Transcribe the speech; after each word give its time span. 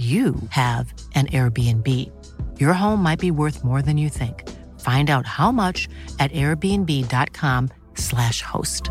you 0.00 0.34
have 0.48 0.94
an 1.14 1.26
Airbnb. 1.26 1.86
Your 2.58 2.72
home 2.72 3.02
might 3.02 3.18
be 3.18 3.30
worth 3.30 3.62
more 3.62 3.82
than 3.82 3.98
you 3.98 4.08
think. 4.08 4.48
Find 4.80 5.10
out 5.10 5.26
how 5.26 5.52
much 5.52 5.90
at 6.18 6.32
airbnb.com/slash 6.32 8.40
host. 8.40 8.88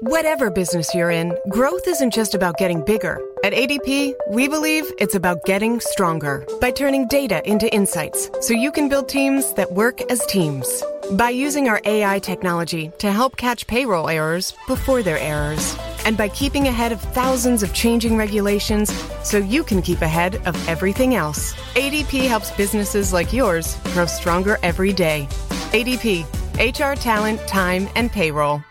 Whatever 0.00 0.50
business 0.50 0.94
you're 0.94 1.10
in, 1.10 1.36
growth 1.50 1.86
isn't 1.88 2.12
just 2.12 2.34
about 2.34 2.56
getting 2.56 2.80
bigger. 2.82 3.20
At 3.42 3.52
ADP, 3.52 4.14
we 4.30 4.48
believe 4.48 4.90
it's 4.98 5.14
about 5.14 5.44
getting 5.44 5.80
stronger 5.80 6.46
by 6.60 6.70
turning 6.70 7.06
data 7.08 7.46
into 7.48 7.70
insights 7.74 8.30
so 8.40 8.54
you 8.54 8.72
can 8.72 8.88
build 8.88 9.08
teams 9.08 9.52
that 9.54 9.72
work 9.72 10.00
as 10.10 10.24
teams. 10.26 10.82
By 11.12 11.30
using 11.30 11.68
our 11.68 11.80
AI 11.84 12.18
technology 12.18 12.90
to 12.98 13.12
help 13.12 13.36
catch 13.36 13.66
payroll 13.66 14.08
errors 14.08 14.54
before 14.66 15.02
they're 15.02 15.18
errors. 15.18 15.76
And 16.04 16.16
by 16.16 16.28
keeping 16.28 16.68
ahead 16.68 16.92
of 16.92 17.00
thousands 17.00 17.62
of 17.62 17.72
changing 17.72 18.16
regulations 18.16 18.92
so 19.22 19.38
you 19.38 19.64
can 19.64 19.80
keep 19.80 20.02
ahead 20.02 20.36
of 20.46 20.68
everything 20.68 21.14
else. 21.14 21.54
ADP 21.74 22.28
helps 22.28 22.50
businesses 22.52 23.12
like 23.12 23.32
yours 23.32 23.76
grow 23.92 24.06
stronger 24.06 24.58
every 24.62 24.92
day. 24.92 25.26
ADP, 25.72 26.24
HR 26.58 26.94
talent, 26.94 27.40
time, 27.48 27.88
and 27.96 28.12
payroll. 28.12 28.62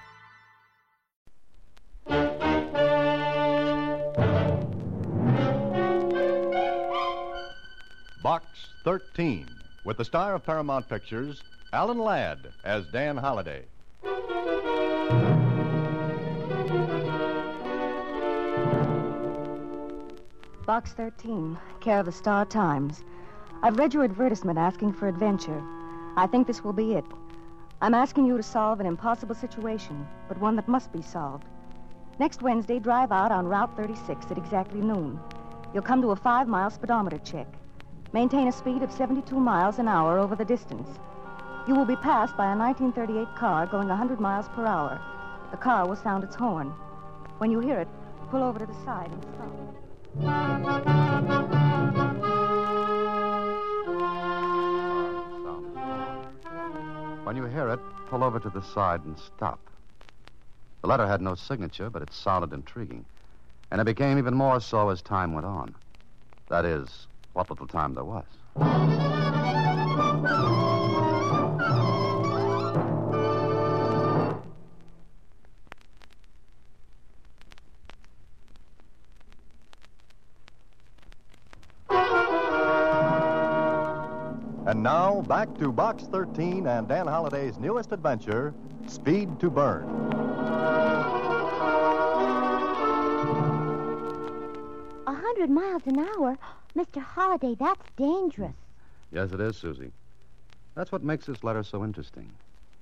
Box 8.24 8.46
13, 8.86 9.48
with 9.84 9.98
the 9.98 10.06
star 10.06 10.34
of 10.34 10.46
Paramount 10.46 10.88
Pictures, 10.88 11.42
Alan 11.74 12.00
Ladd, 12.00 12.40
as 12.64 12.86
Dan 12.94 13.18
Holliday. 13.18 13.64
Box 20.66 20.94
13, 20.94 21.58
care 21.82 22.00
of 22.00 22.06
the 22.06 22.12
Star 22.14 22.46
Times. 22.46 23.04
I've 23.62 23.78
read 23.78 23.94
your 23.94 24.06
advertisement 24.06 24.58
asking 24.58 24.94
for 24.94 25.10
adventure. 25.10 25.62
I 26.16 26.26
think 26.26 26.48
this 26.48 26.64
will 26.64 26.72
be 26.72 26.94
it. 26.94 27.04
I'm 27.82 27.94
asking 27.94 28.28
you 28.28 28.38
to 28.38 28.44
solve 28.44 28.80
an 28.80 28.86
impossible 28.86 29.36
situation, 29.36 30.08
but 30.30 30.40
one 30.40 30.56
that 30.56 30.70
must 30.70 30.94
be 30.94 31.02
solved. 31.02 31.44
Next 32.18 32.42
Wednesday, 32.42 32.80
drive 32.80 33.12
out 33.12 33.30
on 33.30 33.46
Route 33.46 33.76
36 33.76 34.32
at 34.32 34.38
exactly 34.38 34.80
noon. 34.80 35.20
You'll 35.74 35.84
come 35.84 36.02
to 36.02 36.12
a 36.12 36.16
five 36.16 36.48
mile 36.48 36.70
speedometer 36.70 37.18
check. 37.18 37.48
Maintain 38.14 38.48
a 38.48 38.52
speed 38.54 38.84
of 38.84 38.92
72 38.94 39.38
miles 39.38 39.80
an 39.80 39.90
hour 39.90 40.18
over 40.18 40.34
the 40.34 40.46
distance. 40.46 40.88
You 41.68 41.76
will 41.76 41.84
be 41.84 41.98
passed 41.98 42.38
by 42.38 42.54
a 42.54 42.58
1938 42.58 43.36
car 43.36 43.66
going 43.68 43.90
100 43.90 44.18
miles 44.22 44.48
per 44.56 44.66
hour. 44.66 45.02
The 45.52 45.58
car 45.58 45.86
will 45.86 45.98
sound 45.98 46.24
its 46.24 46.36
horn. 46.36 46.70
When 47.40 47.52
you 47.52 47.60
hear 47.60 47.80
it, 47.80 47.90
pull 48.32 48.42
over 48.42 48.60
to 48.60 48.66
the 48.66 48.86
side 48.86 49.12
and 49.12 49.24
stop. 49.24 49.73
When 57.24 57.36
you 57.36 57.46
hear 57.46 57.70
it, 57.70 57.80
pull 58.10 58.24
over 58.24 58.40
to 58.40 58.50
the 58.50 58.62
side 58.62 59.04
and 59.06 59.18
stop. 59.18 59.60
The 60.82 60.88
letter 60.88 61.08
had 61.08 61.22
no 61.22 61.34
signature, 61.34 61.90
but 61.90 62.04
it 62.04 62.14
sounded 62.14 62.54
intriguing. 62.54 63.06
And 63.72 63.82
it 63.82 63.86
became 63.86 64.20
even 64.20 64.36
more 64.36 64.60
so 64.60 64.90
as 64.90 65.02
time 65.02 65.34
went 65.34 65.48
on. 65.48 65.74
That 66.50 66.66
is, 66.66 67.08
what 67.34 67.50
little 67.50 67.68
time 67.68 67.96
there 67.96 68.04
was. 68.04 68.26
Back 85.28 85.58
to 85.58 85.72
Box 85.72 86.04
13 86.12 86.68
and 86.68 86.88
Dan 86.88 87.08
Holliday's 87.08 87.58
newest 87.58 87.92
adventure, 87.92 88.54
Speed 88.88 89.40
to 89.40 89.50
Burn. 89.50 89.84
A 95.08 95.14
hundred 95.14 95.50
miles 95.50 95.84
an 95.86 96.00
hour? 96.00 96.38
Mr. 96.76 97.02
Holliday, 97.02 97.56
that's 97.60 97.82
dangerous. 97.96 98.56
Yes, 99.12 99.32
it 99.32 99.40
is, 99.40 99.56
Susie. 99.56 99.92
That's 100.76 100.92
what 100.92 101.04
makes 101.04 101.26
this 101.28 101.44
letter 101.44 101.64
so 101.64 101.84
interesting. 101.84 102.30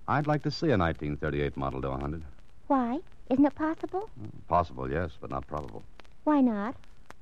I'd 0.07 0.27
like 0.27 0.43
to 0.43 0.51
see 0.51 0.67
a 0.67 0.77
1938 0.77 1.55
model 1.57 1.81
to 1.81 1.89
100. 1.89 2.23
Why? 2.67 2.99
Isn't 3.29 3.45
it 3.45 3.55
possible? 3.55 4.09
Hmm, 4.19 4.29
possible, 4.47 4.89
yes, 4.89 5.11
but 5.19 5.29
not 5.29 5.45
probable. 5.47 5.83
Why 6.23 6.41
not? 6.41 6.75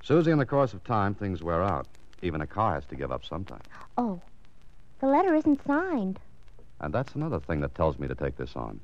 Susie, 0.03 0.31
in 0.31 0.37
the 0.37 0.45
course 0.45 0.73
of 0.73 0.83
time, 0.83 1.13
things 1.13 1.43
wear 1.43 1.63
out. 1.63 1.87
Even 2.21 2.41
a 2.41 2.47
car 2.47 2.75
has 2.75 2.85
to 2.85 2.95
give 2.95 3.11
up 3.11 3.25
sometime. 3.25 3.61
Oh, 3.97 4.21
the 4.99 5.07
letter 5.07 5.33
isn't 5.33 5.65
signed. 5.65 6.19
And 6.81 6.93
that's 6.93 7.15
another 7.15 7.39
thing 7.39 7.61
that 7.61 7.75
tells 7.75 7.99
me 7.99 8.07
to 8.07 8.15
take 8.15 8.37
this 8.37 8.55
on. 8.55 8.79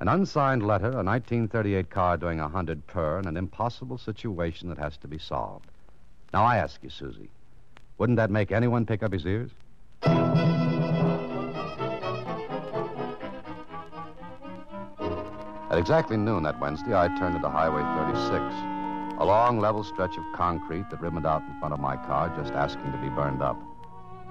An 0.00 0.08
unsigned 0.08 0.66
letter, 0.66 0.90
a 0.90 1.02
1938 1.02 1.88
car 1.88 2.16
doing 2.16 2.38
100 2.38 2.86
per, 2.86 3.18
and 3.18 3.26
an 3.26 3.36
impossible 3.36 3.98
situation 3.98 4.68
that 4.68 4.78
has 4.78 4.96
to 4.98 5.08
be 5.08 5.18
solved. 5.18 5.70
Now, 6.32 6.44
I 6.44 6.56
ask 6.56 6.82
you, 6.82 6.90
Susie, 6.90 7.30
wouldn't 7.98 8.16
that 8.16 8.30
make 8.30 8.50
anyone 8.50 8.86
pick 8.86 9.02
up 9.02 9.12
his 9.12 9.24
ears? 9.24 9.50
At 15.70 15.78
exactly 15.78 16.16
noon 16.16 16.42
that 16.42 16.60
Wednesday, 16.60 16.94
I 16.94 17.08
turned 17.18 17.36
into 17.36 17.48
Highway 17.48 17.82
36, 18.12 19.20
a 19.20 19.24
long, 19.24 19.58
level 19.60 19.84
stretch 19.84 20.16
of 20.16 20.24
concrete 20.34 20.88
that 20.90 21.00
ribboned 21.00 21.26
out 21.26 21.42
in 21.42 21.58
front 21.58 21.72
of 21.72 21.80
my 21.80 21.96
car, 21.96 22.32
just 22.36 22.52
asking 22.52 22.92
to 22.92 22.98
be 22.98 23.08
burned 23.08 23.42
up. 23.42 23.60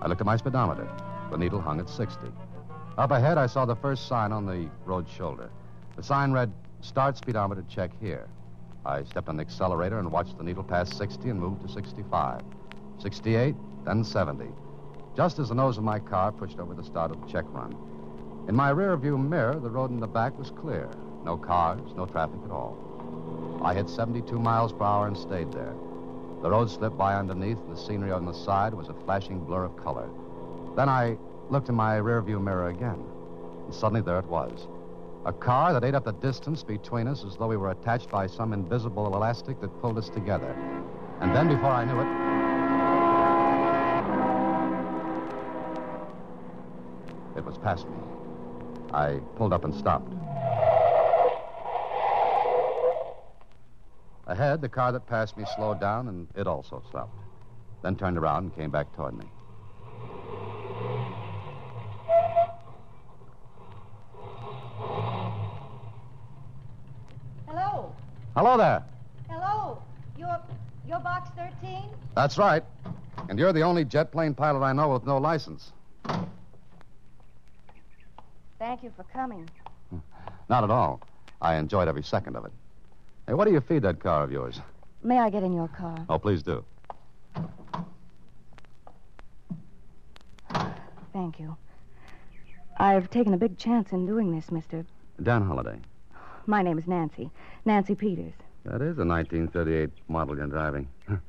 I 0.03 0.07
looked 0.07 0.19
at 0.19 0.27
my 0.27 0.35
speedometer. 0.35 0.85
The 1.31 1.37
needle 1.37 1.61
hung 1.61 1.79
at 1.79 1.89
60. 1.89 2.27
Up 2.97 3.11
ahead, 3.11 3.37
I 3.37 3.47
saw 3.47 3.63
the 3.63 3.77
first 3.77 4.07
sign 4.07 4.33
on 4.33 4.45
the 4.45 4.69
road 4.85 5.07
shoulder. 5.07 5.49
The 5.95 6.03
sign 6.03 6.33
read, 6.33 6.51
Start 6.81 7.17
speedometer 7.17 7.63
check 7.69 7.89
here. 8.01 8.27
I 8.85 9.05
stepped 9.05 9.29
on 9.29 9.37
the 9.37 9.43
accelerator 9.43 9.99
and 9.99 10.11
watched 10.11 10.37
the 10.37 10.43
needle 10.43 10.63
pass 10.63 10.91
60 10.91 11.29
and 11.29 11.39
move 11.39 11.61
to 11.61 11.69
65. 11.69 12.43
68, 12.99 13.55
then 13.85 14.03
70. 14.03 14.49
Just 15.15 15.39
as 15.39 15.47
the 15.47 15.55
nose 15.55 15.77
of 15.77 15.85
my 15.85 15.99
car 15.99 16.33
pushed 16.33 16.59
over 16.59 16.73
the 16.73 16.83
start 16.83 17.09
of 17.09 17.21
the 17.21 17.31
check 17.31 17.45
run. 17.53 17.73
In 18.49 18.55
my 18.55 18.71
rear 18.71 18.97
view 18.97 19.17
mirror, 19.17 19.57
the 19.57 19.69
road 19.69 19.89
in 19.89 20.01
the 20.01 20.07
back 20.07 20.37
was 20.37 20.51
clear. 20.51 20.89
No 21.23 21.37
cars, 21.37 21.79
no 21.95 22.05
traffic 22.05 22.39
at 22.43 22.51
all. 22.51 23.61
I 23.63 23.73
hit 23.73 23.89
72 23.89 24.37
miles 24.37 24.73
per 24.73 24.83
hour 24.83 25.07
and 25.07 25.17
stayed 25.17 25.53
there. 25.53 25.73
The 26.43 26.51
road 26.51 26.69
slipped 26.69 26.97
by 26.97 27.15
underneath, 27.15 27.57
and 27.57 27.71
the 27.71 27.79
scenery 27.79 28.11
on 28.11 28.25
the 28.25 28.33
side 28.33 28.73
was 28.73 28.89
a 28.89 28.93
flashing 29.05 29.39
blur 29.39 29.63
of 29.63 29.77
color. 29.77 30.09
Then 30.75 30.89
I 30.89 31.17
looked 31.49 31.69
in 31.69 31.75
my 31.75 31.95
rearview 31.95 32.43
mirror 32.43 32.67
again, 32.67 33.01
and 33.63 33.73
suddenly 33.73 34.01
there 34.01 34.19
it 34.19 34.25
was. 34.25 34.67
A 35.25 35.31
car 35.31 35.71
that 35.71 35.85
ate 35.85 35.95
up 35.95 36.03
the 36.03 36.11
distance 36.11 36.61
between 36.61 37.07
us 37.07 37.23
as 37.23 37.37
though 37.37 37.47
we 37.47 37.55
were 37.55 37.71
attached 37.71 38.09
by 38.09 38.27
some 38.27 38.51
invisible 38.51 39.15
elastic 39.15 39.61
that 39.61 39.69
pulled 39.79 39.97
us 39.97 40.09
together. 40.09 40.53
And 41.21 41.33
then, 41.33 41.47
before 41.47 41.71
I 41.71 41.85
knew 41.85 42.01
it, 42.01 42.07
it 47.37 47.45
was 47.45 47.57
past 47.57 47.87
me. 47.87 47.95
I 48.93 49.21
pulled 49.37 49.53
up 49.53 49.63
and 49.63 49.73
stopped. 49.73 50.11
Ahead, 54.25 54.61
the 54.61 54.69
car 54.69 54.91
that 54.93 55.05
passed 55.05 55.35
me 55.35 55.43
slowed 55.55 55.81
down, 55.81 56.07
and 56.07 56.27
it 56.35 56.47
also 56.47 56.81
stopped. 56.87 57.17
Then 57.81 57.97
turned 57.97 58.17
around 58.17 58.43
and 58.45 58.55
came 58.55 58.71
back 58.71 58.93
toward 58.95 59.17
me. 59.17 59.25
Hello. 67.47 67.93
Hello 68.35 68.57
there. 68.57 68.83
Hello. 69.29 69.81
You're 70.17 70.39
you're 70.87 70.99
box 70.99 71.29
13? 71.61 71.89
That's 72.15 72.37
right. 72.37 72.63
And 73.27 73.37
you're 73.37 73.53
the 73.53 73.61
only 73.61 73.83
jet 73.83 74.11
plane 74.11 74.33
pilot 74.33 74.63
I 74.63 74.71
know 74.71 74.93
with 74.93 75.05
no 75.05 75.17
license. 75.17 75.73
Thank 78.57 78.83
you 78.83 78.93
for 78.95 79.03
coming. 79.11 79.49
Not 80.47 80.63
at 80.63 80.69
all. 80.69 81.01
I 81.41 81.55
enjoyed 81.55 81.89
every 81.89 82.03
second 82.03 82.37
of 82.37 82.45
it. 82.45 82.51
Hey, 83.27 83.33
what 83.33 83.45
do 83.45 83.53
you 83.53 83.61
feed 83.61 83.83
that 83.83 84.01
car 84.01 84.23
of 84.23 84.31
yours? 84.31 84.59
May 85.01 85.17
I 85.17 85.29
get 85.29 85.43
in 85.43 85.53
your 85.53 85.69
car? 85.69 86.05
Oh, 86.09 86.19
please 86.19 86.43
do. 86.43 86.65
Thank 91.13 91.39
you. 91.39 91.55
I've 92.77 93.09
taken 93.09 93.33
a 93.33 93.37
big 93.37 93.57
chance 93.57 93.91
in 93.91 94.05
doing 94.05 94.35
this, 94.35 94.51
mister. 94.51 94.85
Dan 95.21 95.41
Holliday. 95.43 95.79
My 96.47 96.61
name 96.61 96.77
is 96.77 96.87
Nancy. 96.87 97.29
Nancy 97.63 97.95
Peters. 97.95 98.33
That 98.65 98.81
is 98.81 98.97
a 98.97 99.05
1938 99.05 99.89
model 100.09 100.35
you're 100.35 100.47
driving. 100.47 100.89
and 101.07 101.19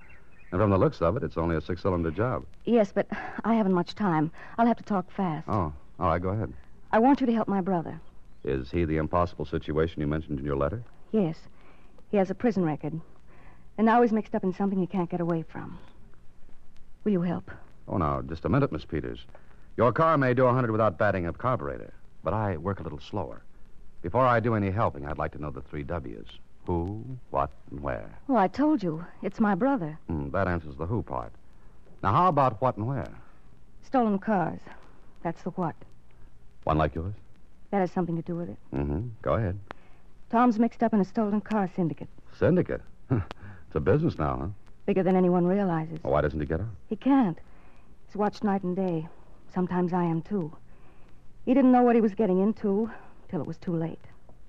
from 0.51 0.71
the 0.71 0.79
looks 0.79 1.01
of 1.01 1.17
it, 1.17 1.23
it's 1.23 1.37
only 1.37 1.55
a 1.55 1.61
six 1.61 1.83
cylinder 1.83 2.11
job. 2.11 2.45
Yes, 2.65 2.91
but 2.93 3.07
I 3.45 3.55
haven't 3.55 3.73
much 3.73 3.95
time. 3.95 4.33
I'll 4.59 4.67
have 4.67 4.79
to 4.79 4.85
talk 4.85 5.13
fast. 5.13 5.47
Oh, 5.49 5.73
all 6.01 6.09
right, 6.09 6.21
go 6.21 6.31
ahead. 6.31 6.53
I 6.91 6.99
want 6.99 7.21
you 7.21 7.27
to 7.27 7.33
help 7.33 7.47
my 7.47 7.61
brother. 7.61 8.01
Is 8.43 8.71
he 8.71 8.85
the 8.85 8.97
impossible 8.97 9.45
situation 9.45 10.01
you 10.01 10.09
mentioned 10.09 10.41
in 10.41 10.45
your 10.45 10.57
letter? 10.57 10.83
Yes. 11.13 11.37
He 12.15 12.19
has 12.19 12.31
a 12.31 12.35
prison 12.37 12.65
record. 12.65 13.01
And 13.77 13.85
now 13.85 14.01
he's 14.01 14.13
mixed 14.13 14.37
up 14.37 14.45
in 14.45 14.55
something 14.55 14.79
he 14.79 14.87
can't 14.87 15.11
get 15.11 15.21
away 15.21 15.43
from. 15.43 15.81
Will 17.03 17.11
you 17.11 17.23
help? 17.23 17.51
Oh, 17.89 17.97
now, 17.97 18.23
just 18.23 18.45
a 18.45 18.49
minute, 18.49 18.71
Miss 18.71 18.85
Peters. 18.85 19.27
Your 19.77 19.91
car 19.91 20.17
may 20.17 20.33
do 20.33 20.45
a 20.45 20.47
100 20.47 20.71
without 20.71 20.97
batting 20.97 21.27
a 21.27 21.33
carburetor, 21.33 21.93
but 22.23 22.33
I 22.33 22.57
work 22.57 22.79
a 22.79 22.85
little 22.85 23.01
slower. 23.01 23.43
Before 24.01 24.25
I 24.25 24.39
do 24.39 24.55
any 24.55 24.71
helping, 24.71 25.05
I'd 25.05 25.19
like 25.19 25.33
to 25.33 25.41
know 25.41 25.51
the 25.51 25.63
three 25.63 25.83
W's 25.83 26.29
who, 26.67 27.05
what, 27.31 27.51
and 27.73 27.81
where. 27.81 28.17
Well, 28.29 28.39
I 28.39 28.47
told 28.47 28.81
you. 28.81 29.05
It's 29.21 29.41
my 29.41 29.57
brother. 29.57 29.99
Hmm, 30.07 30.31
that 30.31 30.47
answers 30.47 30.77
the 30.77 30.87
who 30.87 31.03
part. 31.03 31.33
Now, 32.01 32.13
how 32.13 32.29
about 32.29 32.61
what 32.61 32.77
and 32.77 32.87
where? 32.87 33.11
Stolen 33.83 34.21
cars. 34.21 34.61
That's 35.25 35.43
the 35.43 35.51
what. 35.51 35.75
One 36.63 36.79
like 36.79 36.95
yours? 36.95 37.15
That 37.73 37.81
has 37.81 37.91
something 37.91 38.15
to 38.15 38.23
do 38.23 38.37
with 38.37 38.51
it. 38.51 38.59
Mm-hmm. 38.73 39.09
Go 39.21 39.35
ahead. 39.35 39.59
Tom's 40.35 40.59
mixed 40.59 40.83
up 40.83 40.93
in 40.93 40.99
a 40.99 41.05
stolen 41.05 41.41
car 41.41 41.71
syndicate. 41.77 42.09
Syndicate? 42.37 42.81
it's 43.09 43.23
a 43.75 43.79
business 43.79 44.19
now, 44.19 44.37
huh? 44.37 44.49
Bigger 44.85 45.05
than 45.05 45.15
anyone 45.15 45.47
realizes. 45.47 46.01
Well, 46.03 46.13
why 46.13 46.23
doesn't 46.23 46.41
he 46.41 46.45
get 46.45 46.59
out? 46.59 46.67
He 46.89 46.97
can't. 46.97 47.39
He's 48.09 48.17
watched 48.17 48.43
night 48.43 48.65
and 48.65 48.75
day. 48.75 49.07
Sometimes 49.55 49.93
I 49.93 50.03
am, 50.03 50.23
too. 50.23 50.51
He 51.45 51.55
didn't 51.55 51.71
know 51.71 51.83
what 51.83 51.95
he 51.95 52.01
was 52.01 52.17
getting 52.17 52.41
into 52.41 52.91
till 53.29 53.43
it 53.43 53.47
was 53.47 53.59
too 53.59 53.77
late. 53.77 54.01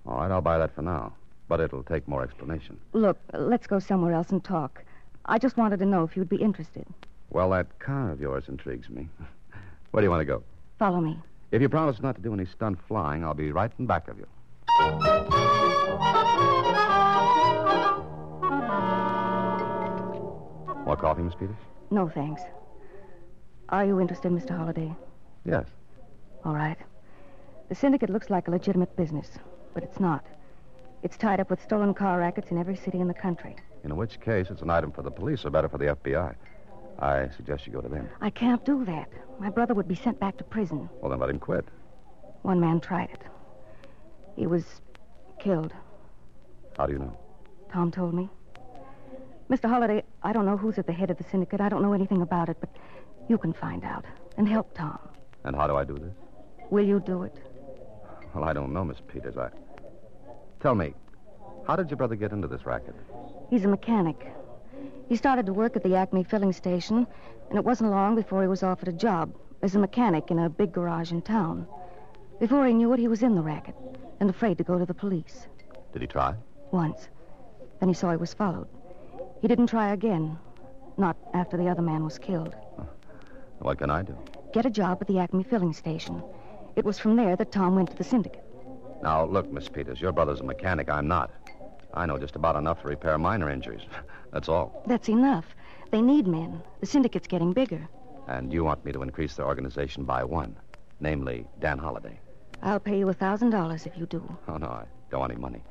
All 0.08 0.18
right, 0.18 0.32
I'll 0.32 0.42
buy 0.42 0.58
that 0.58 0.74
for 0.74 0.82
now. 0.82 1.14
But 1.48 1.60
it'll 1.60 1.84
take 1.84 2.08
more 2.08 2.24
explanation. 2.24 2.80
Look, 2.94 3.20
let's 3.34 3.68
go 3.68 3.78
somewhere 3.78 4.14
else 4.14 4.32
and 4.32 4.44
talk. 4.44 4.84
I 5.26 5.38
just 5.38 5.56
wanted 5.56 5.78
to 5.78 5.86
know 5.86 6.04
if 6.04 6.18
you'd 6.18 6.28
be 6.28 6.38
interested. 6.38 6.88
Well, 7.30 7.52
that 7.52 7.78
car 7.78 8.10
of 8.10 8.20
yours 8.20 8.46
intrigues 8.48 8.90
me. 8.90 9.08
Where 9.92 10.02
do 10.02 10.06
you 10.06 10.10
want 10.10 10.22
to 10.22 10.26
go? 10.26 10.42
Follow 10.80 11.00
me. 11.00 11.20
If 11.52 11.62
you 11.62 11.70
promise 11.70 12.02
not 12.02 12.16
to 12.16 12.22
do 12.24 12.34
any 12.34 12.48
stunt 12.48 12.80
flying, 12.88 13.24
I'll 13.24 13.36
be 13.36 13.52
right 13.52 13.72
in 13.78 13.86
back 13.86 14.08
of 14.08 14.18
you. 14.18 14.26
More 20.86 20.96
coffee, 20.96 21.24
Miss 21.24 21.36
Peters? 21.36 21.56
No, 21.92 22.08
thanks. 22.08 22.42
Are 23.70 23.86
you 23.86 24.00
interested, 24.00 24.32
Mr. 24.32 24.56
Holliday? 24.56 24.96
Yes. 25.44 25.66
All 26.44 26.54
right. 26.54 26.78
The 27.70 27.76
syndicate 27.76 28.10
looks 28.10 28.30
like 28.30 28.48
a 28.48 28.52
legitimate 28.52 28.96
business, 28.96 29.30
but 29.74 29.84
it's 29.84 30.00
not. 30.00 30.26
It's 31.02 31.18
tied 31.18 31.40
up 31.40 31.50
with 31.50 31.62
stolen 31.62 31.94
car 31.94 32.20
rackets 32.20 32.52
in 32.52 32.58
every 32.58 32.76
city 32.76 33.00
in 33.00 33.08
the 33.08 33.14
country. 33.14 33.56
In 33.84 33.96
which 33.96 34.20
case, 34.20 34.48
it's 34.50 34.62
an 34.62 34.70
item 34.70 34.92
for 34.92 35.02
the 35.02 35.12
police, 35.12 35.46
or 35.46 35.50
better 35.50 35.70
for 35.70 35.78
the 35.78 35.96
FBI. 35.96 36.36
I 37.00 37.30
suggest 37.36 37.68
you 37.68 37.74
go 37.74 37.82
to 37.82 37.90
them. 37.90 38.08
I 38.22 38.30
can't 38.30 38.64
do 38.64 38.86
that. 38.86 39.10
My 39.40 39.50
brother 39.50 39.74
would 39.74 39.88
be 39.88 39.96
sent 39.96 40.20
back 40.20 40.38
to 40.38 40.44
prison. 40.44 40.90
Well, 41.02 41.10
then 41.10 41.20
let 41.20 41.30
him 41.30 41.40
quit. 41.40 41.66
One 42.44 42.60
man 42.60 42.80
tried 42.80 43.10
it. 43.12 43.22
He 44.36 44.48
was 44.48 44.64
killed. 45.40 45.74
How 46.78 46.86
do 46.86 46.94
you 46.94 47.00
know? 47.00 47.18
Tom 47.72 47.92
told 47.92 48.14
me. 48.14 48.30
Mr. 49.50 49.70
Holliday, 49.70 50.04
I 50.24 50.34
don't 50.34 50.46
know 50.46 50.58
who's 50.58 50.78
at 50.78 50.88
the 50.88 50.94
head 50.94 51.12
of 51.12 51.18
the 51.18 51.24
syndicate. 51.24 51.62
I 51.62 51.70
don't 51.70 51.82
know 51.82 51.94
anything 51.94 52.22
about 52.22 52.50
it, 52.50 52.58
but 52.60 52.70
you 53.28 53.38
can 53.38 53.54
find 53.54 53.84
out 53.84 54.06
and 54.38 54.48
help 54.48 54.74
Tom. 54.74 54.98
And 55.44 55.56
how 55.56 55.68
do 55.68 55.76
I 55.76 55.84
do 55.84 55.98
this? 55.98 56.14
Will 56.72 56.86
you 56.86 57.00
do 57.00 57.24
it? 57.24 57.36
Well, 58.34 58.44
I 58.44 58.54
don't 58.54 58.74
know, 58.74 58.84
Miss 58.84 58.98
Peters. 59.08 59.38
I. 59.38 59.50
Tell 60.62 60.74
me, 60.74 60.94
how 61.68 61.76
did 61.76 61.90
your 61.90 61.98
brother 61.98 62.16
get 62.16 62.32
into 62.32 62.48
this 62.48 62.66
racket? 62.66 62.96
He's 63.50 63.66
a 63.66 63.68
mechanic. 63.68 64.34
He 65.08 65.16
started 65.16 65.46
to 65.46 65.54
work 65.54 65.76
at 65.76 65.84
the 65.84 65.96
Acme 65.96 66.24
filling 66.24 66.54
station, 66.54 67.06
and 67.50 67.58
it 67.58 67.64
wasn't 67.64 67.92
long 67.92 68.16
before 68.16 68.42
he 68.42 68.48
was 68.48 68.64
offered 68.64 68.88
a 68.88 68.94
job 68.94 69.34
as 69.62 69.76
a 69.76 69.80
mechanic 69.80 70.32
in 70.32 70.40
a 70.40 70.50
big 70.50 70.74
garage 70.74 71.12
in 71.12 71.22
town. 71.22 71.68
Before 72.40 72.66
he 72.66 72.74
knew 72.74 72.92
it, 72.94 73.00
he 73.00 73.08
was 73.08 73.22
in 73.22 73.36
the 73.36 73.42
racket 73.42 73.76
and 74.20 74.30
afraid 74.30 74.58
to 74.58 74.64
go 74.64 74.78
to 74.78 74.86
the 74.86 74.94
police. 74.94 75.48
Did 75.94 76.02
he 76.02 76.08
try? 76.08 76.36
Once. 76.72 77.10
Then 77.80 77.90
he 77.90 77.96
saw 77.96 78.12
he 78.12 78.18
was 78.18 78.34
followed. 78.34 78.68
He 79.42 79.48
didn't 79.48 79.68
try 79.68 79.94
again. 79.94 80.38
Not 80.98 81.18
after 81.34 81.58
the 81.58 81.68
other 81.68 81.82
man 81.82 82.04
was 82.04 82.18
killed. 82.18 82.56
What 83.60 83.78
can 83.78 83.90
I 83.90 84.02
do? 84.02 84.18
Get 84.54 84.66
a 84.66 84.70
job 84.70 85.00
at 85.02 85.08
the 85.08 85.20
Acme 85.20 85.44
filling 85.44 85.74
station. 85.74 86.24
It 86.76 86.86
was 86.86 87.00
from 87.00 87.16
there 87.16 87.36
that 87.36 87.52
Tom 87.52 87.76
went 87.76 87.92
to 87.92 87.98
the 87.98 88.04
syndicate. 88.04 88.44
Now, 89.02 89.26
look, 89.26 89.52
Miss 89.52 89.70
Peters, 89.70 90.02
your 90.02 90.12
brother's 90.12 90.40
a 90.42 90.44
mechanic. 90.44 90.90
I'm 90.90 91.08
not. 91.08 91.32
I 91.94 92.06
know 92.06 92.18
just 92.18 92.36
about 92.36 92.56
enough 92.56 92.82
to 92.82 92.88
repair 92.88 93.18
minor 93.18 93.50
injuries. 93.50 93.82
That's 94.32 94.50
all. 94.50 94.84
That's 94.86 95.10
enough. 95.10 95.46
They 95.92 96.02
need 96.02 96.28
men. 96.28 96.62
The 96.82 96.86
syndicate's 96.86 97.28
getting 97.28 97.54
bigger. 97.54 97.88
And 98.28 98.52
you 98.52 98.64
want 98.64 98.84
me 98.84 98.92
to 98.92 99.02
increase 99.02 99.36
their 99.36 99.46
organization 99.46 100.04
by 100.04 100.24
one, 100.24 100.58
namely 101.00 101.48
Dan 101.60 101.78
Holliday. 101.78 102.20
I'll 102.66 102.80
pay 102.80 102.98
you 102.98 103.08
a 103.10 103.14
thousand 103.14 103.52
dollars 103.52 103.86
if 103.86 103.96
you 103.96 104.08
do. 104.08 104.24
Oh, 104.48 104.58
no, 104.58 104.66
I 104.66 104.86
don't 105.12 105.20
want 105.20 105.32
any 105.32 105.40
money. 105.40 105.62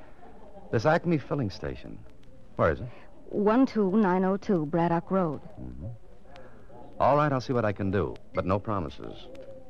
This 0.70 0.86
Acme 0.86 1.18
filling 1.18 1.50
station, 1.50 1.98
where 2.54 2.70
is 2.70 2.80
it? 2.80 2.86
12902 3.32 4.66
Braddock 4.66 5.10
Road. 5.10 5.40
Mm-hmm. 5.60 5.86
All 7.00 7.16
right, 7.16 7.32
I'll 7.32 7.40
see 7.40 7.52
what 7.52 7.64
I 7.64 7.72
can 7.72 7.90
do, 7.90 8.14
but 8.32 8.46
no 8.46 8.60
promises. 8.60 9.26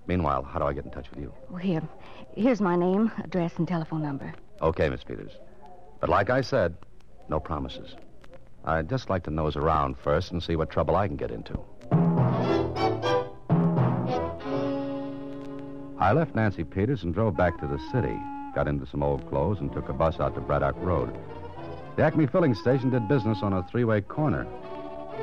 Meanwhile, 0.07 0.43
how 0.43 0.59
do 0.59 0.67
I 0.67 0.75
get 0.75 0.85
in 0.85 0.91
touch 0.91 1.11
with 1.11 1.19
you? 1.21 1.33
Well, 1.49 1.63
here. 1.63 1.83
Here's 2.37 2.61
my 2.61 2.77
name, 2.77 3.11
address, 3.23 3.55
and 3.57 3.67
telephone 3.67 4.03
number. 4.03 4.35
Okay, 4.61 4.91
Miss 4.91 5.03
Peters. 5.03 5.33
But 6.01 6.11
like 6.11 6.29
I 6.29 6.43
said, 6.43 6.77
no 7.31 7.41
promises. 7.41 7.97
I'd 8.67 8.91
just 8.91 9.09
like 9.09 9.23
to 9.25 9.31
nose 9.31 9.57
around 9.57 9.97
first 9.97 10.31
and 10.33 10.43
see 10.43 10.57
what 10.57 10.69
trouble 10.69 10.95
I 10.95 11.09
can 11.09 11.17
get 11.17 11.31
into. 11.31 11.59
I 16.05 16.13
left 16.13 16.35
Nancy 16.35 16.65
Peters 16.65 17.03
and 17.03 17.15
drove 17.15 17.35
back 17.35 17.59
to 17.61 17.67
the 17.67 17.79
city, 17.91 18.15
got 18.55 18.69
into 18.69 18.85
some 18.85 19.03
old 19.03 19.27
clothes, 19.27 19.61
and 19.61 19.73
took 19.73 19.89
a 19.89 19.95
bus 19.95 20.21
out 20.21 20.35
to 20.35 20.41
Braddock 20.43 20.77
Road. 20.81 21.17
The 21.97 22.03
Acme 22.03 22.27
filling 22.27 22.55
station 22.55 22.91
did 22.91 23.09
business 23.09 23.39
on 23.41 23.55
a 23.55 23.67
three 23.71 23.85
way 23.85 24.03
corner. 24.03 24.45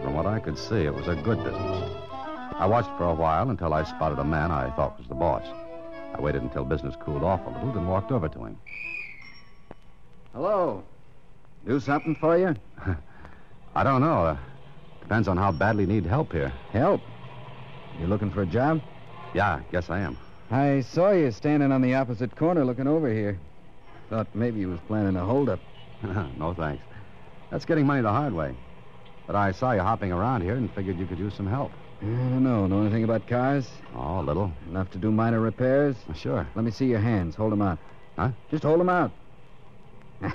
From 0.02 0.16
what 0.16 0.26
I 0.26 0.40
could 0.40 0.58
see, 0.58 0.78
it 0.78 0.92
was 0.92 1.08
a 1.08 1.14
good 1.14 1.38
business. 1.44 1.92
I 2.56 2.66
watched 2.66 2.90
for 2.98 3.04
a 3.04 3.14
while 3.14 3.52
until 3.52 3.76
I 3.76 3.84
spotted 3.84 4.18
a 4.18 4.24
man 4.24 4.50
I 4.50 4.72
thought 4.72 4.98
was 4.98 5.08
the 5.08 5.14
boss. 5.14 5.46
I 6.16 6.20
waited 6.20 6.42
until 6.42 6.66
business 6.66 6.96
cooled 7.00 7.22
off 7.22 7.46
a 7.46 7.50
little, 7.52 7.74
then 7.74 7.86
walked 7.86 8.12
over 8.12 8.28
to 8.28 8.46
him. 8.46 8.58
Hello. 10.34 10.84
Do 11.68 11.80
something 11.80 12.16
for 12.16 12.40
you? 12.40 12.56
I 13.76 13.84
don't 13.84 14.02
know. 14.02 14.26
Uh, 14.26 14.38
depends 15.00 15.28
on 15.28 15.38
how 15.38 15.52
badly 15.52 15.84
you 15.84 15.90
need 15.94 16.08
help 16.08 16.32
here. 16.32 16.52
Help? 16.72 17.02
You 18.00 18.08
looking 18.08 18.32
for 18.32 18.42
a 18.42 18.48
job? 18.48 18.82
Yeah, 19.36 19.60
guess 19.72 19.92
I 19.92 20.00
am. 20.00 20.18
I 20.52 20.82
saw 20.82 21.12
you 21.12 21.32
standing 21.32 21.72
on 21.72 21.82
the 21.82 21.96
opposite 21.96 22.36
corner 22.36 22.66
looking 22.66 22.88
over 22.88 23.12
here. 23.12 23.40
Thought 24.10 24.28
maybe 24.36 24.60
you 24.60 24.68
was 24.68 24.80
planning 24.86 25.16
a 25.16 25.24
holdup. 25.24 25.62
no, 26.04 26.54
thanks. 26.54 26.84
That's 27.50 27.64
getting 27.64 27.86
money 27.86 28.02
the 28.02 28.12
hard 28.12 28.34
way. 28.34 28.54
But 29.28 29.38
I 29.38 29.54
saw 29.54 29.72
you 29.72 29.80
hopping 29.80 30.12
around 30.12 30.42
here 30.42 30.56
and 30.56 30.70
figured 30.74 31.00
you 31.00 31.06
could 31.06 31.20
use 31.20 31.34
some 31.36 31.48
help. 31.48 31.72
I 32.02 32.06
don't 32.06 32.44
know. 32.44 32.68
Know 32.68 32.82
anything 32.82 33.06
about 33.06 33.28
cars? 33.28 33.70
Oh, 33.96 34.20
a 34.20 34.24
little. 34.24 34.52
Enough 34.68 34.92
to 34.92 34.98
do 34.98 35.10
minor 35.10 35.40
repairs? 35.40 35.96
Uh, 36.10 36.14
sure. 36.14 36.46
Let 36.54 36.66
me 36.66 36.72
see 36.72 36.88
your 36.88 37.00
hands. 37.00 37.36
Hold 37.36 37.54
them 37.54 37.62
out. 37.62 37.80
Huh? 38.18 38.32
Just 38.50 38.64
hold 38.64 38.80
them 38.80 38.90
out. 38.90 39.12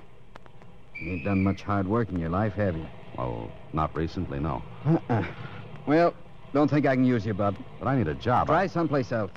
You 0.98 1.12
ain't 1.12 1.24
done 1.24 1.44
much 1.44 1.60
hard 1.60 1.86
work 1.86 2.08
in 2.08 2.18
your 2.18 2.30
life, 2.30 2.54
have 2.54 2.74
you? 2.74 2.86
Well, 3.18 3.52
not 3.74 3.94
recently, 3.94 4.38
no. 4.38 4.62
Uh-uh. 4.86 5.24
Well, 5.86 6.14
don't 6.54 6.68
think 6.68 6.86
I 6.86 6.96
can 6.96 7.04
use 7.04 7.26
you, 7.26 7.34
Bub. 7.34 7.54
But 7.78 7.86
I 7.86 7.96
need 7.96 8.08
a 8.08 8.14
job. 8.14 8.46
Try 8.46 8.66
someplace 8.66 9.12
else. 9.12 9.30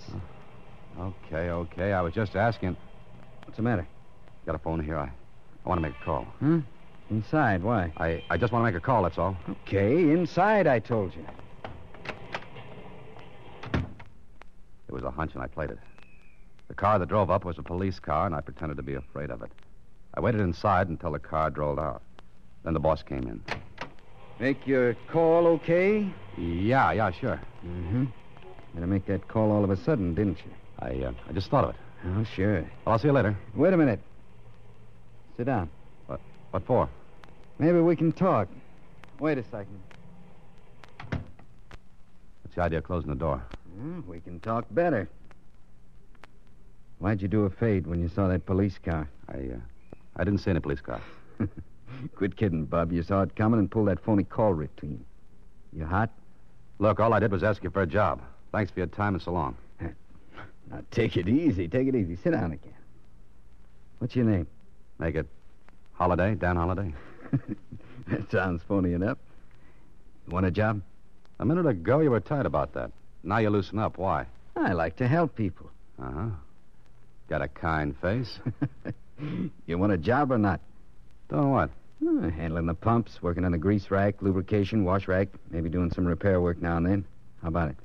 Okay, 0.99 1.49
okay. 1.49 1.93
I 1.93 2.01
was 2.01 2.13
just 2.13 2.35
asking. 2.35 2.75
What's 3.45 3.57
the 3.57 3.63
matter? 3.63 3.87
Got 4.45 4.55
a 4.55 4.59
phone 4.59 4.83
here. 4.83 4.97
I, 4.97 5.05
I 5.05 5.69
want 5.69 5.79
to 5.79 5.81
make 5.81 5.95
a 6.01 6.03
call. 6.03 6.23
Hmm? 6.39 6.59
Inside. 7.09 7.63
Why? 7.63 7.91
I, 7.97 8.23
I 8.29 8.37
just 8.37 8.51
want 8.51 8.63
to 8.65 8.71
make 8.71 8.77
a 8.77 8.83
call, 8.83 9.03
that's 9.03 9.17
all. 9.17 9.35
Okay, 9.67 10.11
inside, 10.11 10.67
I 10.67 10.79
told 10.79 11.13
you. 11.15 11.25
It 13.73 14.93
was 14.93 15.03
a 15.03 15.11
hunch, 15.11 15.33
and 15.33 15.41
I 15.41 15.47
played 15.47 15.71
it. 15.71 15.79
The 16.67 16.73
car 16.75 16.99
that 16.99 17.07
drove 17.07 17.31
up 17.31 17.45
was 17.45 17.57
a 17.57 17.63
police 17.63 17.99
car, 17.99 18.25
and 18.25 18.35
I 18.35 18.41
pretended 18.41 18.77
to 18.77 18.83
be 18.83 18.93
afraid 18.93 19.31
of 19.31 19.41
it. 19.41 19.51
I 20.13 20.19
waited 20.19 20.41
inside 20.41 20.89
until 20.89 21.11
the 21.11 21.19
car 21.19 21.49
drove 21.49 21.79
out. 21.79 22.01
Then 22.63 22.73
the 22.73 22.79
boss 22.79 23.01
came 23.03 23.23
in. 23.23 23.41
Make 24.39 24.67
your 24.67 24.95
call 25.11 25.47
okay? 25.47 26.11
Yeah, 26.37 26.91
yeah, 26.91 27.11
sure. 27.11 27.39
Mm-hmm. 27.65 28.05
Had 28.73 28.81
to 28.81 28.87
make 28.87 29.05
that 29.07 29.27
call 29.27 29.51
all 29.51 29.63
of 29.63 29.69
a 29.69 29.77
sudden, 29.77 30.13
didn't 30.13 30.37
you? 30.39 30.51
I, 30.79 31.03
uh, 31.03 31.11
I 31.27 31.33
just 31.33 31.49
thought 31.49 31.65
of 31.65 31.71
it. 31.71 31.75
Oh, 32.05 32.23
sure. 32.35 32.61
Well, 32.61 32.93
I'll 32.93 32.99
see 32.99 33.07
you 33.07 33.13
later. 33.13 33.37
Wait 33.55 33.73
a 33.73 33.77
minute. 33.77 33.99
Sit 35.37 35.45
down. 35.45 35.69
What, 36.07 36.21
what 36.51 36.65
for? 36.65 36.89
Maybe 37.57 37.79
we 37.79 37.95
can 37.95 38.11
talk. 38.11 38.47
Wait 39.19 39.37
a 39.37 39.43
second. 39.43 39.79
What's 41.09 42.55
the 42.55 42.61
idea 42.61 42.79
of 42.79 42.85
closing 42.85 43.09
the 43.09 43.15
door? 43.15 43.43
Hmm, 43.77 44.01
we 44.07 44.21
can 44.21 44.39
talk 44.39 44.65
better. 44.71 45.09
Why'd 46.99 47.21
you 47.21 47.27
do 47.27 47.45
a 47.45 47.49
fade 47.49 47.85
when 47.85 48.01
you 48.01 48.07
saw 48.07 48.27
that 48.29 48.45
police 48.45 48.77
car? 48.83 49.09
I, 49.27 49.37
uh, 49.37 49.59
I 50.15 50.23
didn't 50.23 50.39
see 50.39 50.51
any 50.51 50.59
police 50.59 50.81
car. 50.81 51.01
Quit 52.15 52.37
kidding, 52.37 52.65
Bub. 52.65 52.91
You 52.91 53.03
saw 53.03 53.21
it 53.21 53.35
coming 53.35 53.59
and 53.59 53.69
pulled 53.69 53.87
that 53.89 53.99
phony 54.03 54.23
call 54.23 54.53
routine. 54.53 55.03
You 55.73 55.85
hot? 55.85 56.09
Look, 56.79 56.99
all 56.99 57.13
I 57.13 57.19
did 57.19 57.31
was 57.31 57.43
ask 57.43 57.63
you 57.63 57.69
for 57.69 57.81
a 57.81 57.87
job. 57.87 58.21
Thanks 58.51 58.71
for 58.71 58.79
your 58.79 58.87
time 58.87 59.15
and 59.15 59.21
so 59.21 59.31
long. 59.31 59.55
Now, 60.69 60.81
take 60.91 61.17
it 61.17 61.27
easy. 61.27 61.67
Take 61.67 61.87
it 61.87 61.95
easy. 61.95 62.15
Sit 62.15 62.31
down 62.31 62.51
again. 62.51 62.73
What's 63.99 64.15
your 64.15 64.25
name? 64.25 64.47
Make 64.97 65.15
it 65.15 65.27
Holliday, 65.93 66.35
Dan 66.35 66.55
Holliday. 66.55 66.93
that 68.07 68.31
sounds 68.31 68.61
phony 68.67 68.93
enough. 68.93 69.17
You 70.27 70.33
want 70.33 70.45
a 70.45 70.51
job? 70.51 70.81
A 71.39 71.45
minute 71.45 71.65
ago, 71.65 71.99
you 71.99 72.11
were 72.11 72.19
tight 72.19 72.45
about 72.45 72.73
that. 72.73 72.91
Now 73.23 73.37
you 73.37 73.49
loosen 73.49 73.79
up. 73.79 73.97
Why? 73.97 74.25
I 74.55 74.73
like 74.73 74.97
to 74.97 75.07
help 75.07 75.35
people. 75.35 75.69
Uh 76.01 76.11
huh. 76.11 76.29
Got 77.29 77.41
a 77.41 77.47
kind 77.47 77.95
face. 77.97 78.39
you 79.65 79.77
want 79.77 79.91
a 79.91 79.97
job 79.97 80.31
or 80.31 80.37
not? 80.37 80.61
Doing 81.29 81.51
what? 81.51 81.69
Uh, 82.05 82.29
handling 82.29 82.65
the 82.65 82.73
pumps, 82.73 83.21
working 83.21 83.43
on 83.43 83.51
the 83.51 83.57
grease 83.57 83.91
rack, 83.91 84.21
lubrication, 84.21 84.85
wash 84.85 85.07
rack, 85.07 85.27
maybe 85.51 85.69
doing 85.69 85.91
some 85.91 86.05
repair 86.05 86.39
work 86.39 86.61
now 86.61 86.77
and 86.77 86.85
then. 86.85 87.05
How 87.41 87.49
about 87.49 87.69
it? 87.69 87.77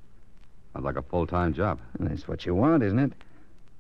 Sounds 0.75 0.85
like 0.85 0.97
a 0.97 1.03
full 1.03 1.27
time 1.27 1.55
job. 1.55 1.79
Well, 1.99 2.09
that's 2.09 2.27
what 2.27 2.45
you 2.45 2.55
want, 2.55 2.83
isn't 2.83 2.99
it? 2.99 3.13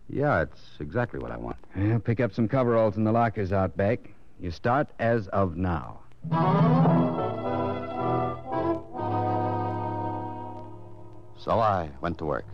Yeah, 0.08 0.42
it's 0.42 0.60
exactly 0.78 1.18
what 1.18 1.32
I 1.32 1.36
want. 1.36 1.56
Well, 1.76 1.98
pick 1.98 2.20
up 2.20 2.32
some 2.32 2.46
coveralls 2.46 2.96
in 2.96 3.04
the 3.04 3.10
lockers 3.12 3.52
out 3.52 3.76
back. 3.76 4.10
You 4.40 4.52
start 4.52 4.88
as 5.00 5.26
of 5.28 5.56
now. 5.56 6.00
So 11.36 11.58
I 11.58 11.90
went 12.00 12.18
to 12.18 12.24
work. 12.24 12.46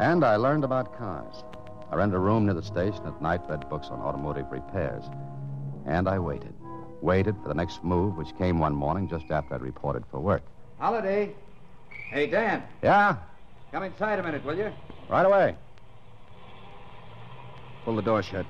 And 0.00 0.24
I 0.24 0.36
learned 0.36 0.64
about 0.64 0.96
cars. 0.96 1.44
I 1.90 1.96
rented 1.96 2.16
a 2.16 2.20
room 2.20 2.46
near 2.46 2.54
the 2.54 2.62
station 2.62 3.06
at 3.06 3.20
night, 3.20 3.40
read 3.48 3.68
books 3.68 3.88
on 3.88 4.00
automotive 4.00 4.50
repairs. 4.50 5.04
And 5.84 6.08
I 6.08 6.18
waited. 6.18 6.54
Waited 7.02 7.36
for 7.42 7.48
the 7.48 7.54
next 7.54 7.84
move, 7.84 8.16
which 8.16 8.36
came 8.38 8.58
one 8.58 8.74
morning 8.74 9.08
just 9.08 9.30
after 9.30 9.54
I'd 9.54 9.62
reported 9.62 10.04
for 10.10 10.20
work. 10.20 10.42
Holliday. 10.78 11.34
Hey, 12.10 12.26
Dan. 12.28 12.62
Yeah? 12.82 13.16
Come 13.72 13.82
inside 13.82 14.18
a 14.18 14.22
minute, 14.22 14.44
will 14.44 14.56
you? 14.56 14.72
Right 15.08 15.26
away. 15.26 15.56
Pull 17.84 17.96
the 17.96 18.02
door 18.02 18.22
shut. 18.22 18.46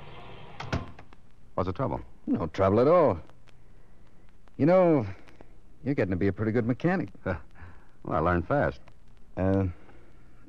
What's 1.55 1.67
the 1.67 1.73
trouble? 1.73 2.01
No 2.27 2.47
trouble 2.49 2.81
at 2.81 2.89
all. 2.89 3.19
You 4.59 4.67
know, 4.67 5.07
you're 5.85 5.95
getting 5.95 6.11
to 6.11 6.17
be 6.17 6.29
a 6.29 6.33
pretty 6.33 6.53
good 6.53 6.67
mechanic. 6.67 7.09
well, 7.25 7.39
I 8.09 8.19
learned 8.19 8.47
fast. 8.47 8.81
Uh, 9.37 9.65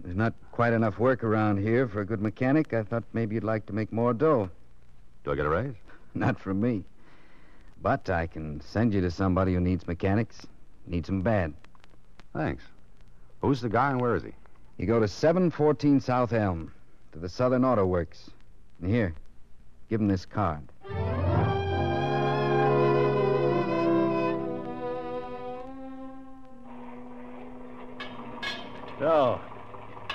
there's 0.03 0.15
not 0.15 0.33
quite 0.51 0.73
enough 0.73 0.99
work 0.99 1.23
around 1.23 1.57
here 1.57 1.87
for 1.87 2.01
a 2.01 2.05
good 2.05 2.21
mechanic. 2.21 2.73
I 2.73 2.83
thought 2.83 3.03
maybe 3.13 3.35
you'd 3.35 3.43
like 3.43 3.65
to 3.67 3.73
make 3.73 3.91
more 3.91 4.13
dough. 4.13 4.49
Do 5.23 5.31
I 5.31 5.35
get 5.35 5.45
a 5.45 5.49
raise? 5.49 5.75
Not 6.13 6.39
from 6.39 6.61
me. 6.61 6.83
But 7.81 8.09
I 8.09 8.27
can 8.27 8.61
send 8.61 8.93
you 8.93 9.01
to 9.01 9.11
somebody 9.11 9.53
who 9.53 9.59
needs 9.59 9.85
mechanics. 9.87 10.45
Needs 10.87 11.07
them 11.07 11.21
bad. 11.21 11.53
Thanks. 12.33 12.63
Who's 13.47 13.61
the 13.61 13.69
guy 13.69 13.91
and 13.91 14.01
where 14.01 14.13
is 14.13 14.23
he? 14.23 14.33
You 14.77 14.87
go 14.87 14.99
to 14.99 15.07
714 15.07 16.01
South 16.01 16.33
Elm, 16.33 16.69
to 17.13 17.19
the 17.19 17.29
Southern 17.29 17.63
Auto 17.63 17.85
Works. 17.85 18.29
And 18.81 18.91
here, 18.91 19.13
give 19.89 20.01
him 20.01 20.09
this 20.09 20.25
card. 20.25 20.67
So, 28.99 29.39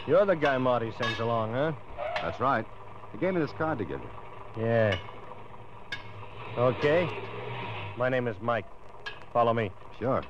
you're 0.07 0.27
the 0.27 0.37
guy 0.37 0.59
Marty 0.59 0.93
sends 1.01 1.19
along, 1.19 1.55
huh? 1.55 1.73
That's 2.21 2.39
right. 2.39 2.67
He 3.12 3.19
gave 3.19 3.33
me 3.33 3.41
this 3.41 3.53
card 3.53 3.79
to 3.79 3.87
give 3.87 4.01
you. 4.03 4.62
Yeah. 4.62 4.99
Okay. 6.59 7.09
My 7.97 8.11
name 8.11 8.29
is 8.29 8.37
Mike. 8.43 8.67
Follow 9.33 9.55
me. 9.55 9.73
Sure. 9.99 10.23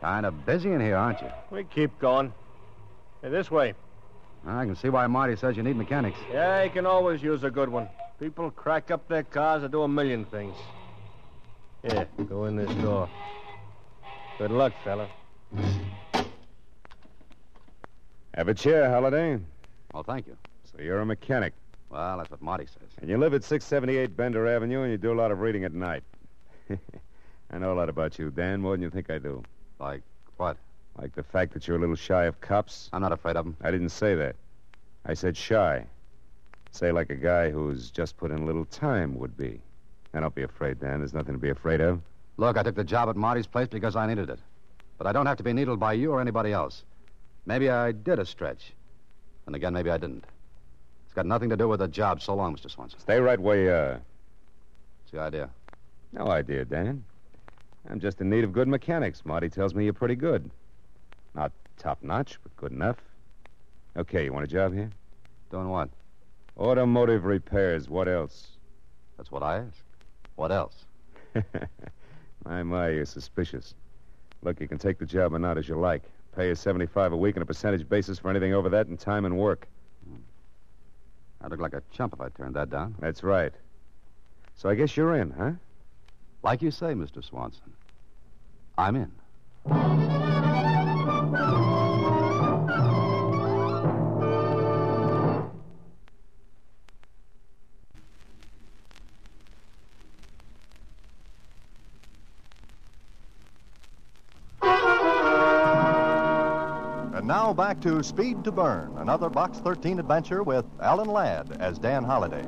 Kind 0.00 0.26
of 0.26 0.44
busy 0.44 0.72
in 0.72 0.80
here, 0.80 0.96
aren't 0.96 1.20
you? 1.20 1.30
We 1.50 1.64
keep 1.64 1.98
going. 1.98 2.32
Hey, 3.22 3.30
this 3.30 3.50
way. 3.50 3.74
I 4.46 4.64
can 4.66 4.76
see 4.76 4.90
why 4.90 5.06
Marty 5.06 5.36
says 5.36 5.56
you 5.56 5.62
need 5.62 5.76
mechanics. 5.76 6.18
Yeah, 6.30 6.62
you 6.64 6.70
can 6.70 6.84
always 6.84 7.22
use 7.22 7.44
a 7.44 7.50
good 7.50 7.68
one. 7.68 7.88
People 8.20 8.50
crack 8.50 8.90
up 8.90 9.08
their 9.08 9.22
cars 9.22 9.62
or 9.62 9.68
do 9.68 9.82
a 9.82 9.88
million 9.88 10.26
things. 10.26 10.54
Here, 11.82 12.06
go 12.28 12.44
in 12.44 12.56
this 12.56 12.72
door. 12.76 13.08
Good 14.38 14.50
luck, 14.50 14.72
fella. 14.82 15.08
Have 18.34 18.48
a 18.48 18.54
chair, 18.54 18.90
Holliday. 18.90 19.38
Well, 19.92 20.02
thank 20.02 20.26
you. 20.26 20.36
So 20.64 20.82
you're 20.82 21.00
a 21.00 21.06
mechanic. 21.06 21.54
Well, 21.88 22.18
that's 22.18 22.30
what 22.30 22.42
Marty 22.42 22.66
says. 22.66 22.88
And 23.00 23.08
you 23.08 23.16
live 23.16 23.34
at 23.34 23.44
678 23.44 24.16
Bender 24.16 24.46
Avenue, 24.48 24.82
and 24.82 24.90
you 24.90 24.98
do 24.98 25.12
a 25.12 25.14
lot 25.14 25.30
of 25.30 25.40
reading 25.40 25.64
at 25.64 25.72
night. 25.72 26.02
I 26.70 27.58
know 27.58 27.72
a 27.72 27.76
lot 27.76 27.88
about 27.88 28.18
you, 28.18 28.30
Dan, 28.30 28.60
more 28.60 28.72
than 28.72 28.82
you 28.82 28.90
think 28.90 29.10
I 29.10 29.18
do. 29.18 29.42
Like 29.78 30.02
what? 30.36 30.56
Like 31.00 31.14
the 31.14 31.22
fact 31.22 31.52
that 31.54 31.66
you're 31.66 31.76
a 31.76 31.80
little 31.80 31.96
shy 31.96 32.24
of 32.24 32.40
cops. 32.40 32.88
I'm 32.92 33.02
not 33.02 33.12
afraid 33.12 33.36
of 33.36 33.44
them. 33.44 33.56
I 33.62 33.70
didn't 33.70 33.90
say 33.90 34.14
that. 34.14 34.36
I 35.04 35.14
said 35.14 35.36
shy. 35.36 35.84
Say 36.70 36.92
like 36.92 37.10
a 37.10 37.16
guy 37.16 37.50
who's 37.50 37.90
just 37.90 38.16
put 38.16 38.30
in 38.30 38.38
a 38.38 38.44
little 38.44 38.64
time 38.64 39.18
would 39.18 39.36
be. 39.36 39.60
Now, 40.12 40.20
don't 40.20 40.34
be 40.34 40.42
afraid, 40.42 40.80
Dan. 40.80 41.00
There's 41.00 41.12
nothing 41.12 41.34
to 41.34 41.40
be 41.40 41.50
afraid 41.50 41.80
of. 41.80 42.00
Look, 42.36 42.56
I 42.56 42.62
took 42.62 42.76
the 42.76 42.84
job 42.84 43.08
at 43.08 43.16
Marty's 43.16 43.46
place 43.46 43.68
because 43.68 43.96
I 43.96 44.06
needed 44.06 44.30
it. 44.30 44.38
But 44.96 45.08
I 45.08 45.12
don't 45.12 45.26
have 45.26 45.36
to 45.38 45.42
be 45.42 45.52
needled 45.52 45.80
by 45.80 45.94
you 45.94 46.12
or 46.12 46.20
anybody 46.20 46.52
else. 46.52 46.84
Maybe 47.46 47.68
I 47.68 47.92
did 47.92 48.18
a 48.18 48.24
stretch. 48.24 48.72
And 49.46 49.54
again, 49.56 49.72
maybe 49.72 49.90
I 49.90 49.98
didn't. 49.98 50.24
It's 51.04 51.14
got 51.14 51.26
nothing 51.26 51.50
to 51.50 51.56
do 51.56 51.68
with 51.68 51.80
the 51.80 51.88
job. 51.88 52.22
So 52.22 52.34
long, 52.34 52.56
Mr. 52.56 52.70
Swanson. 52.70 53.00
Stay 53.00 53.18
right 53.18 53.38
where 53.38 53.60
you 53.60 53.70
are. 53.70 54.00
What's 55.02 55.12
the 55.12 55.20
idea? 55.20 55.50
No 56.12 56.28
idea, 56.28 56.64
Dan. 56.64 57.04
I'm 57.90 58.00
just 58.00 58.20
in 58.20 58.30
need 58.30 58.44
of 58.44 58.52
good 58.52 58.68
mechanics. 58.68 59.22
Marty 59.24 59.48
tells 59.48 59.74
me 59.74 59.84
you're 59.84 59.92
pretty 59.92 60.16
good. 60.16 60.50
Not 61.34 61.52
top 61.76 62.02
notch, 62.02 62.38
but 62.42 62.56
good 62.56 62.72
enough. 62.72 62.96
Okay, 63.96 64.24
you 64.24 64.32
want 64.32 64.44
a 64.44 64.48
job 64.48 64.72
here? 64.72 64.90
Doing 65.50 65.68
what? 65.68 65.88
Automotive 66.56 67.24
repairs. 67.24 67.88
What 67.88 68.08
else? 68.08 68.48
That's 69.16 69.30
what 69.30 69.42
I 69.42 69.58
asked. 69.58 69.82
What 70.36 70.50
else? 70.50 70.84
my, 72.44 72.62
my, 72.62 72.88
you're 72.88 73.04
suspicious. 73.04 73.74
Look, 74.42 74.60
you 74.60 74.68
can 74.68 74.78
take 74.78 74.98
the 74.98 75.06
job 75.06 75.34
or 75.34 75.38
not 75.38 75.58
as 75.58 75.68
you 75.68 75.78
like. 75.78 76.02
Pay 76.34 76.48
you 76.48 76.54
75 76.54 77.12
a 77.12 77.16
week 77.16 77.36
on 77.36 77.42
a 77.42 77.46
percentage 77.46 77.88
basis 77.88 78.18
for 78.18 78.30
anything 78.30 78.52
over 78.54 78.68
that 78.70 78.88
in 78.88 78.96
time 78.96 79.24
and 79.24 79.38
work. 79.38 79.68
Hmm. 80.08 80.16
I'd 81.40 81.50
look 81.50 81.60
like 81.60 81.74
a 81.74 81.82
chump 81.92 82.14
if 82.14 82.20
I 82.20 82.28
turned 82.30 82.56
that 82.56 82.70
down. 82.70 82.94
That's 82.98 83.22
right. 83.22 83.52
So 84.56 84.68
I 84.68 84.74
guess 84.74 84.96
you're 84.96 85.16
in, 85.16 85.30
huh? 85.30 85.52
Like 86.44 86.60
you 86.60 86.70
say, 86.70 86.92
Mr. 86.92 87.24
Swanson, 87.24 87.72
I'm 88.76 88.96
in. 88.96 89.10
And 107.14 107.26
now 107.26 107.54
back 107.54 107.80
to 107.80 108.02
Speed 108.02 108.44
to 108.44 108.52
Burn, 108.52 108.98
another 108.98 109.30
Box 109.30 109.60
13 109.60 109.98
adventure 109.98 110.42
with 110.42 110.66
Alan 110.78 111.08
Ladd 111.08 111.56
as 111.58 111.78
Dan 111.78 112.04
Holliday. 112.04 112.46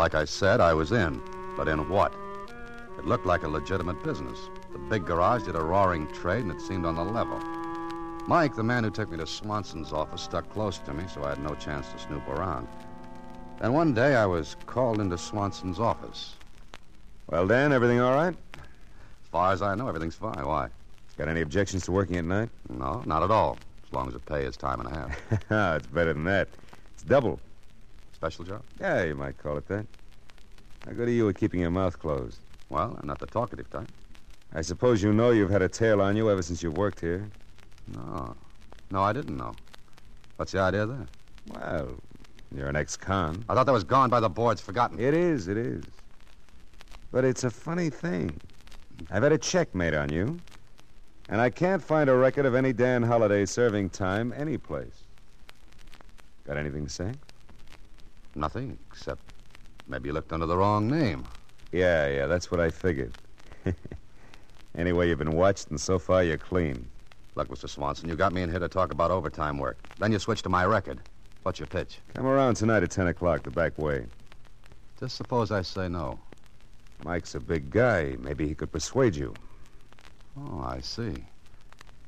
Like 0.00 0.14
I 0.14 0.24
said, 0.24 0.62
I 0.62 0.72
was 0.72 0.92
in. 0.92 1.20
But 1.58 1.68
in 1.68 1.86
what? 1.90 2.14
It 2.96 3.04
looked 3.04 3.26
like 3.26 3.42
a 3.42 3.48
legitimate 3.48 4.02
business. 4.02 4.48
The 4.72 4.78
big 4.78 5.04
garage 5.04 5.42
did 5.42 5.56
a 5.56 5.60
roaring 5.60 6.06
trade, 6.06 6.42
and 6.42 6.50
it 6.50 6.62
seemed 6.62 6.86
on 6.86 6.94
the 6.94 7.04
level. 7.04 7.38
Mike, 8.26 8.56
the 8.56 8.62
man 8.62 8.82
who 8.82 8.90
took 8.90 9.10
me 9.10 9.18
to 9.18 9.26
Swanson's 9.26 9.92
office, 9.92 10.22
stuck 10.22 10.48
close 10.54 10.78
to 10.78 10.94
me, 10.94 11.04
so 11.12 11.22
I 11.22 11.28
had 11.28 11.42
no 11.42 11.54
chance 11.54 11.86
to 11.92 11.98
snoop 11.98 12.26
around. 12.28 12.66
Then 13.60 13.74
one 13.74 13.92
day 13.92 14.16
I 14.16 14.24
was 14.24 14.56
called 14.64 15.02
into 15.02 15.18
Swanson's 15.18 15.78
office. 15.78 16.32
Well, 17.26 17.46
Dan, 17.46 17.70
everything 17.70 18.00
all 18.00 18.14
right? 18.14 18.34
As 18.54 19.28
far 19.30 19.52
as 19.52 19.60
I 19.60 19.74
know, 19.74 19.86
everything's 19.86 20.14
fine. 20.14 20.46
Why? 20.46 20.70
Got 21.18 21.28
any 21.28 21.42
objections 21.42 21.84
to 21.84 21.92
working 21.92 22.16
at 22.16 22.24
night? 22.24 22.48
No, 22.70 23.02
not 23.04 23.22
at 23.22 23.30
all. 23.30 23.58
As 23.86 23.92
long 23.92 24.06
as 24.06 24.14
the 24.14 24.20
pay 24.20 24.46
is 24.46 24.56
time 24.56 24.80
and 24.80 24.88
a 24.88 24.94
half. 24.94 25.20
Ah, 25.50 25.74
it's 25.74 25.86
better 25.88 26.14
than 26.14 26.24
that. 26.24 26.48
It's 26.94 27.02
double. 27.02 27.38
Special 28.20 28.44
job? 28.44 28.62
Yeah, 28.78 29.04
you 29.04 29.14
might 29.14 29.38
call 29.38 29.56
it 29.56 29.66
that. 29.68 29.86
How 30.84 30.92
good 30.92 31.08
are 31.08 31.10
you 31.10 31.30
at 31.30 31.38
keeping 31.38 31.58
your 31.58 31.70
mouth 31.70 31.98
closed? 31.98 32.38
Well, 32.68 32.94
I'm 33.00 33.06
not 33.06 33.18
the 33.18 33.24
talkative 33.24 33.70
type. 33.70 33.88
I 34.52 34.60
suppose 34.60 35.02
you 35.02 35.14
know 35.14 35.30
you've 35.30 35.48
had 35.48 35.62
a 35.62 35.70
tail 35.70 36.02
on 36.02 36.16
you 36.16 36.30
ever 36.30 36.42
since 36.42 36.62
you've 36.62 36.76
worked 36.76 37.00
here. 37.00 37.26
No. 37.94 38.36
No, 38.90 39.00
I 39.00 39.14
didn't 39.14 39.38
know. 39.38 39.54
What's 40.36 40.52
the 40.52 40.58
idea 40.58 40.84
there? 40.84 41.06
Well, 41.54 41.94
you're 42.54 42.68
an 42.68 42.76
ex-con. 42.76 43.42
I 43.48 43.54
thought 43.54 43.64
that 43.64 43.72
was 43.72 43.84
gone 43.84 44.10
by 44.10 44.20
the 44.20 44.28
boards, 44.28 44.60
forgotten. 44.60 45.00
It 45.00 45.14
is, 45.14 45.48
it 45.48 45.56
is. 45.56 45.82
But 47.12 47.24
it's 47.24 47.44
a 47.44 47.50
funny 47.50 47.88
thing. 47.88 48.38
I've 49.10 49.22
had 49.22 49.32
a 49.32 49.38
check 49.38 49.74
made 49.74 49.94
on 49.94 50.12
you, 50.12 50.38
and 51.30 51.40
I 51.40 51.48
can't 51.48 51.82
find 51.82 52.10
a 52.10 52.14
record 52.14 52.44
of 52.44 52.54
any 52.54 52.74
Dan 52.74 53.02
Holliday 53.02 53.46
serving 53.46 53.88
time 53.88 54.34
any 54.36 54.58
place. 54.58 55.04
Got 56.46 56.58
anything 56.58 56.84
to 56.84 56.92
say? 56.92 57.12
Nothing, 58.34 58.78
except 58.90 59.20
maybe 59.88 60.08
you 60.08 60.12
looked 60.12 60.32
under 60.32 60.46
the 60.46 60.56
wrong 60.56 60.88
name. 60.88 61.24
Yeah, 61.72 62.08
yeah, 62.08 62.26
that's 62.26 62.50
what 62.50 62.60
I 62.60 62.70
figured. 62.70 63.12
anyway, 64.76 65.08
you've 65.08 65.18
been 65.18 65.32
watched, 65.32 65.70
and 65.70 65.80
so 65.80 65.98
far 65.98 66.22
you're 66.22 66.38
clean. 66.38 66.88
Look, 67.34 67.48
Mr. 67.48 67.68
Swanson, 67.68 68.08
you 68.08 68.16
got 68.16 68.32
me 68.32 68.42
in 68.42 68.50
here 68.50 68.58
to 68.58 68.68
talk 68.68 68.92
about 68.92 69.10
overtime 69.10 69.58
work. 69.58 69.78
Then 69.98 70.12
you 70.12 70.18
switched 70.18 70.44
to 70.44 70.48
my 70.48 70.64
record. 70.64 71.00
What's 71.42 71.58
your 71.58 71.68
pitch? 71.68 71.98
Come 72.14 72.26
around 72.26 72.56
tonight 72.56 72.82
at 72.82 72.90
10 72.90 73.06
o'clock, 73.06 73.44
the 73.44 73.50
back 73.50 73.78
way. 73.78 74.06
Just 74.98 75.16
suppose 75.16 75.50
I 75.50 75.62
say 75.62 75.88
no. 75.88 76.18
Mike's 77.04 77.34
a 77.34 77.40
big 77.40 77.70
guy. 77.70 78.16
Maybe 78.18 78.46
he 78.46 78.54
could 78.54 78.70
persuade 78.70 79.16
you. 79.16 79.34
Oh, 80.36 80.60
I 80.60 80.80
see. 80.80 81.14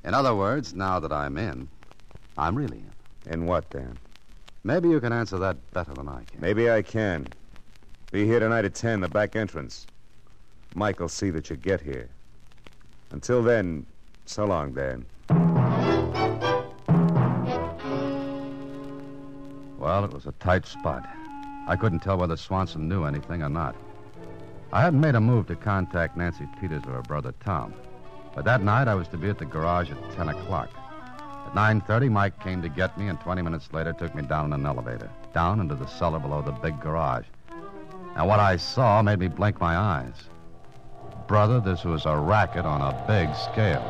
In 0.04 0.14
other 0.14 0.34
words, 0.34 0.74
now 0.74 1.00
that 1.00 1.12
I'm 1.12 1.38
in, 1.38 1.68
I'm 2.36 2.56
really 2.56 2.78
in. 2.78 3.32
In 3.32 3.46
what, 3.46 3.70
Dan? 3.70 3.96
Maybe 4.64 4.88
you 4.88 5.00
can 5.00 5.12
answer 5.12 5.38
that 5.38 5.56
better 5.72 5.92
than 5.92 6.08
I 6.08 6.22
can. 6.24 6.40
Maybe 6.40 6.70
I 6.70 6.82
can. 6.82 7.26
Be 8.12 8.26
here 8.26 8.38
tonight 8.38 8.64
at 8.64 8.74
10, 8.74 9.00
the 9.00 9.08
back 9.08 9.34
entrance. 9.34 9.86
Mike'll 10.74 11.08
see 11.08 11.30
that 11.30 11.50
you 11.50 11.56
get 11.56 11.80
here. 11.80 12.08
Until 13.10 13.42
then, 13.42 13.84
so 14.24 14.44
long, 14.44 14.72
Dan. 14.72 15.04
Well, 19.78 20.04
it 20.04 20.12
was 20.12 20.26
a 20.26 20.32
tight 20.38 20.64
spot. 20.64 21.08
I 21.66 21.74
couldn't 21.74 22.00
tell 22.00 22.18
whether 22.18 22.36
Swanson 22.36 22.88
knew 22.88 23.04
anything 23.04 23.42
or 23.42 23.48
not. 23.48 23.74
I 24.72 24.80
hadn't 24.80 25.00
made 25.00 25.16
a 25.16 25.20
move 25.20 25.48
to 25.48 25.56
contact 25.56 26.16
Nancy 26.16 26.46
Peters 26.60 26.82
or 26.86 26.92
her 26.92 27.02
brother 27.02 27.34
Tom. 27.44 27.74
But 28.34 28.44
that 28.44 28.62
night 28.62 28.86
I 28.86 28.94
was 28.94 29.08
to 29.08 29.18
be 29.18 29.28
at 29.28 29.38
the 29.38 29.44
garage 29.44 29.90
at 29.90 30.12
10 30.12 30.28
o'clock. 30.28 30.70
At 31.46 31.54
9.30, 31.54 32.10
Mike 32.10 32.38
came 32.40 32.62
to 32.62 32.68
get 32.68 32.96
me, 32.98 33.08
and 33.08 33.20
20 33.20 33.42
minutes 33.42 33.72
later 33.72 33.92
took 33.92 34.14
me 34.14 34.22
down 34.22 34.46
in 34.46 34.52
an 34.52 34.66
elevator, 34.66 35.10
down 35.34 35.60
into 35.60 35.74
the 35.74 35.86
cellar 35.86 36.18
below 36.18 36.42
the 36.42 36.52
big 36.52 36.80
garage. 36.80 37.26
And 38.16 38.26
what 38.26 38.40
I 38.40 38.56
saw 38.56 39.02
made 39.02 39.18
me 39.18 39.28
blink 39.28 39.60
my 39.60 39.76
eyes. 39.76 40.14
Brother, 41.26 41.60
this 41.60 41.84
was 41.84 42.04
a 42.04 42.16
racket 42.16 42.66
on 42.66 42.80
a 42.80 42.92
big 43.06 43.34
scale. 43.34 43.82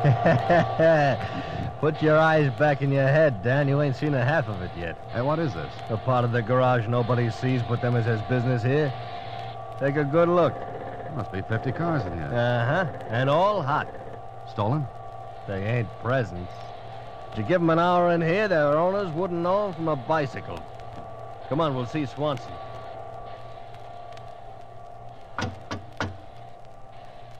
Put 1.80 2.02
your 2.02 2.18
eyes 2.18 2.50
back 2.58 2.82
in 2.82 2.90
your 2.90 3.06
head, 3.06 3.42
Dan. 3.42 3.68
You 3.68 3.80
ain't 3.80 3.96
seen 3.96 4.14
a 4.14 4.24
half 4.24 4.48
of 4.48 4.60
it 4.62 4.70
yet. 4.76 4.98
Hey, 5.12 5.22
what 5.22 5.38
is 5.38 5.54
this? 5.54 5.72
The 5.88 5.96
part 5.98 6.24
of 6.24 6.32
the 6.32 6.42
garage 6.42 6.86
nobody 6.86 7.30
sees 7.30 7.62
but 7.62 7.80
them 7.80 7.96
as 7.96 8.06
has 8.06 8.20
business 8.22 8.62
here. 8.62 8.92
Take 9.78 9.96
a 9.96 10.04
good 10.04 10.28
look. 10.28 10.54
Must 11.16 11.32
be 11.32 11.42
50 11.42 11.72
cars 11.72 12.04
in 12.04 12.12
here. 12.12 12.26
Uh 12.26 12.66
huh. 12.66 13.06
And 13.08 13.28
all 13.28 13.62
hot. 13.62 13.88
Stolen? 14.50 14.86
They 15.46 15.62
ain't 15.64 15.88
presents. 16.02 16.52
Did 17.30 17.38
you 17.38 17.44
give 17.44 17.60
them 17.60 17.70
an 17.70 17.78
hour 17.78 18.10
in 18.10 18.20
here, 18.20 18.48
their 18.48 18.76
owners 18.76 19.08
wouldn't 19.12 19.40
know 19.40 19.68
'em 19.68 19.74
from 19.74 19.88
a 19.88 19.96
bicycle. 19.96 20.58
Come 21.48 21.60
on, 21.60 21.74
we'll 21.74 21.86
see 21.86 22.06
Swanson. 22.06 22.52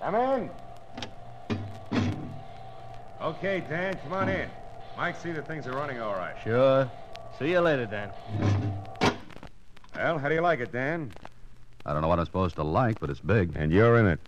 Come 0.01 0.15
in. 0.15 0.51
Okay, 3.21 3.61
Dan, 3.69 3.97
come 4.03 4.13
on 4.13 4.29
in. 4.29 4.49
Mike, 4.97 5.17
see 5.17 5.33
that 5.33 5.47
things 5.47 5.67
are 5.67 5.73
running 5.73 6.01
all 6.01 6.15
right. 6.15 6.35
Sure. 6.43 6.91
See 7.39 7.51
you 7.51 7.61
later, 7.61 7.87
Dan. 7.87 8.11
Well, 9.95 10.19
how 10.19 10.29
do 10.29 10.35
you 10.35 10.41
like 10.41 10.61
it, 10.61 10.73
Dan? 10.73 11.13
I 11.85 11.93
don't 11.93 12.03
know 12.03 12.09
what 12.09 12.19
I'm 12.19 12.25
supposed 12.25 12.57
to 12.57 12.63
like, 12.63 12.99
but 13.01 13.11
it's 13.11 13.21
big. 13.21 13.53
And 13.57 13.71
you're 13.71 13.99
in 13.99 14.07
it. 14.07 14.21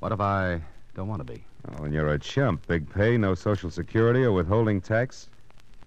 What 0.00 0.12
if 0.12 0.20
I 0.20 0.60
don't 0.94 1.08
want 1.08 1.26
to 1.26 1.32
be? 1.32 1.44
Oh, 1.68 1.84
and 1.84 1.94
you're 1.94 2.12
a 2.12 2.18
chump. 2.18 2.66
Big 2.66 2.90
pay, 2.92 3.16
no 3.16 3.34
Social 3.34 3.70
Security 3.70 4.24
or 4.24 4.32
withholding 4.32 4.80
tax, 4.80 5.28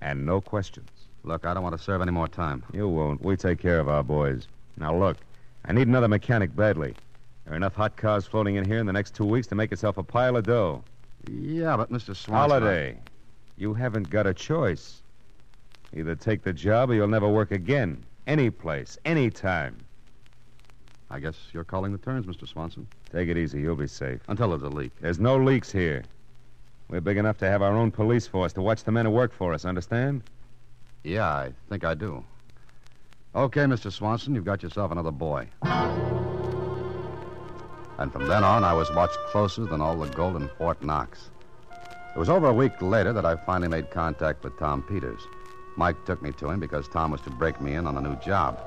and 0.02 0.26
no 0.26 0.40
questions. 0.40 0.90
Look, 1.24 1.46
I 1.46 1.54
don't 1.54 1.64
want 1.64 1.76
to 1.76 1.84
serve 1.84 2.02
any 2.02 2.12
more 2.12 2.28
time. 2.28 2.64
You 2.72 2.88
won't. 2.88 3.22
We 3.24 3.36
take 3.36 3.60
care 3.60 3.80
of 3.80 3.90
our 3.90 4.04
boys. 4.04 4.48
Now, 4.78 4.96
look, 4.96 5.18
I 5.66 5.74
need 5.74 5.88
another 5.88 6.08
mechanic 6.08 6.56
badly. 6.56 6.94
There 7.44 7.54
are 7.54 7.58
enough 7.58 7.76
hot 7.76 7.98
cars 7.98 8.26
floating 8.26 8.56
in 8.56 8.66
here 8.66 8.80
in 8.80 8.86
the 8.86 8.94
next 8.94 9.16
two 9.16 9.26
weeks 9.26 9.48
to 9.48 9.56
make 9.56 9.72
yourself 9.72 9.98
a 9.98 10.04
pile 10.04 10.38
of 10.38 10.46
dough. 10.46 10.84
Yeah, 11.30 11.76
but 11.78 11.92
Mr. 11.92 12.16
Swanson. 12.16 12.34
Holliday. 12.34 12.98
You 13.58 13.74
haven't 13.74 14.10
got 14.10 14.28
a 14.28 14.34
choice. 14.34 15.02
Either 15.94 16.16
take 16.16 16.44
the 16.44 16.54
job 16.54 16.90
or 16.90 16.94
you'll 16.94 17.08
never 17.08 17.28
work 17.28 17.52
again. 17.52 18.04
Any 18.28 18.50
place, 18.50 18.98
any 19.06 19.30
time. 19.30 19.78
I 21.10 21.20
guess 21.20 21.36
you're 21.54 21.64
calling 21.64 21.92
the 21.92 21.98
turns, 21.98 22.26
Mr. 22.26 22.48
Swanson. 22.48 22.88
Take 23.16 23.30
it 23.30 23.38
easy. 23.38 23.62
You'll 23.62 23.78
be 23.78 23.88
safe. 23.88 24.20
Until 24.28 24.50
there's 24.50 24.64
a 24.64 24.68
leak. 24.68 24.92
There's 25.00 25.20
no 25.20 25.38
leaks 25.38 25.72
here. 25.72 26.04
We're 26.90 27.00
big 27.00 27.16
enough 27.16 27.38
to 27.38 27.48
have 27.48 27.62
our 27.62 27.72
own 27.72 27.90
police 27.90 28.28
force 28.28 28.52
to 28.54 28.62
watch 28.62 28.84
the 28.84 28.92
men 28.92 29.06
who 29.06 29.12
work 29.12 29.32
for 29.32 29.54
us, 29.54 29.64
understand? 29.64 30.22
Yeah, 31.06 31.30
I 31.30 31.54
think 31.70 31.86
I 31.86 31.94
do. 31.94 32.26
Okay, 33.34 33.62
Mr. 33.62 33.90
Swanson, 33.90 34.36
you've 34.36 34.44
got 34.44 34.62
yourself 34.62 34.92
another 34.92 35.12
boy. 35.12 35.48
And 37.98 38.12
from 38.12 38.28
then 38.28 38.44
on, 38.44 38.66
I 38.66 38.74
was 38.74 38.92
watched 38.94 39.18
closer 39.30 39.64
than 39.64 39.80
all 39.80 39.96
the 39.96 40.10
gold 40.10 40.36
in 40.36 40.50
Fort 40.58 40.84
Knox. 40.84 41.30
It 42.14 42.20
was 42.20 42.28
over 42.28 42.48
a 42.48 42.54
week 42.54 42.82
later 42.82 43.14
that 43.14 43.26
I 43.26 43.38
finally 43.38 43.70
made 43.70 43.92
contact 43.92 44.44
with 44.44 44.60
Tom 44.60 44.84
Peters. 44.84 45.22
Mike 45.78 46.04
took 46.06 46.22
me 46.22 46.34
to 46.34 46.50
him 46.50 46.60
because 46.60 46.90
Tom 46.90 47.12
was 47.12 47.22
to 47.22 47.30
break 47.30 47.62
me 47.62 47.76
in 47.76 47.88
on 47.88 47.96
a 47.96 48.02
new 48.02 48.18
job. 48.18 48.60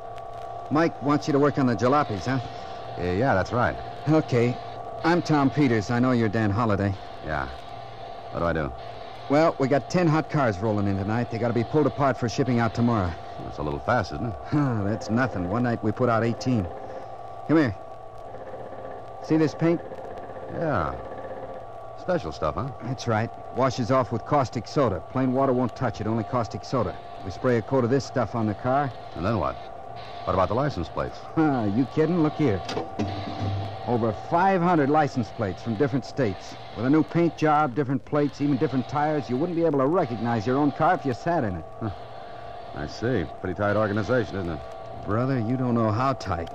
Mike 0.71 1.03
wants 1.03 1.27
you 1.29 1.33
to 1.33 1.39
work 1.39 1.59
on 1.59 1.67
the 1.67 1.77
jalopies, 1.77 2.25
huh? 2.25 2.41
Yeah, 2.97 3.13
yeah, 3.13 3.35
that's 3.35 3.53
right. 3.53 3.77
Okay. 4.09 4.57
I'm 5.05 5.21
Tom 5.21 5.51
Peters. 5.51 5.91
I 5.91 5.99
know 5.99 6.13
you're 6.13 6.31
Dan 6.31 6.51
Holliday. 6.51 6.95
Yeah. 7.27 7.47
What 8.31 8.39
do 8.41 8.45
I 8.47 8.53
do? 8.55 8.73
Well, 9.29 9.55
we 9.59 9.69
got 9.69 9.91
ten 9.91 10.07
hot 10.07 10.31
cars 10.31 10.59
rolling 10.61 10.87
in 10.87 10.97
tonight. 10.97 11.31
They 11.31 11.37
got 11.37 11.49
to 11.49 11.55
be 11.55 11.65
pulled 11.65 11.87
apart 11.87 12.17
for 12.17 12.27
shipping 12.27 12.59
out 12.59 12.75
tomorrow. 12.75 13.13
That's 13.45 13.59
a 13.59 13.63
little 13.63 13.81
fast, 13.81 14.13
isn't 14.13 14.25
it? 14.25 14.35
Huh, 14.47 14.83
that's 14.85 15.11
nothing. 15.11 15.51
One 15.51 15.63
night 15.63 15.85
we 15.85 15.93
put 15.93 16.09
out 16.09 16.25
18. 16.25 16.67
Come 17.49 17.57
here. 17.59 17.77
See 19.25 19.37
this 19.37 19.55
paint? 19.55 19.81
Yeah. 20.55 20.95
Special 22.01 22.33
stuff, 22.33 22.55
huh? 22.55 22.71
That's 22.85 23.07
right. 23.07 23.31
Washes 23.57 23.91
off 23.91 24.11
with 24.11 24.25
caustic 24.25 24.67
soda. 24.67 25.03
Plain 25.11 25.35
water 25.35 25.53
won't 25.53 25.77
touch 25.77 26.01
it, 26.01 26.07
only 26.07 26.25
caustic 26.25 26.65
soda. 26.65 26.97
We 27.27 27.31
spray 27.31 27.59
a 27.59 27.63
coat 27.63 27.85
of 27.85 27.91
this 27.91 28.07
stuff 28.07 28.35
on 28.35 28.47
the 28.47 28.55
car. 28.55 28.91
And 29.17 29.27
then 29.27 29.39
what? 29.39 29.78
What 30.25 30.35
about 30.35 30.49
the 30.49 30.55
license 30.55 30.89
plates? 30.89 31.19
Huh, 31.35 31.71
you 31.75 31.87
kidding? 31.87 32.23
Look 32.23 32.35
here. 32.35 32.61
Over 33.87 34.13
500 34.13 34.91
license 34.91 35.29
plates 35.31 35.63
from 35.63 35.77
different 35.77 36.05
states. 36.05 36.55
With 36.77 36.85
a 36.85 36.91
new 36.91 37.03
paint 37.03 37.37
job, 37.39 37.75
different 37.75 38.05
plates, 38.05 38.41
even 38.41 38.59
different 38.59 38.89
tires, 38.89 39.31
you 39.31 39.37
wouldn't 39.37 39.57
be 39.57 39.65
able 39.65 39.79
to 39.79 39.87
recognize 39.87 40.47
your 40.47 40.59
own 40.59 40.73
car 40.73 40.95
if 40.95 41.07
you 41.07 41.15
sat 41.15 41.45
in 41.45 41.57
it. 41.57 41.65
Huh. 41.81 41.91
I 42.75 42.87
see. 42.87 43.25
Pretty 43.41 43.55
tight 43.55 43.77
organization, 43.77 44.37
isn't 44.37 44.51
it? 44.51 44.61
Brother, 45.07 45.39
you 45.39 45.57
don't 45.57 45.75
know 45.75 45.91
how 45.91 46.13
tight. 46.13 46.51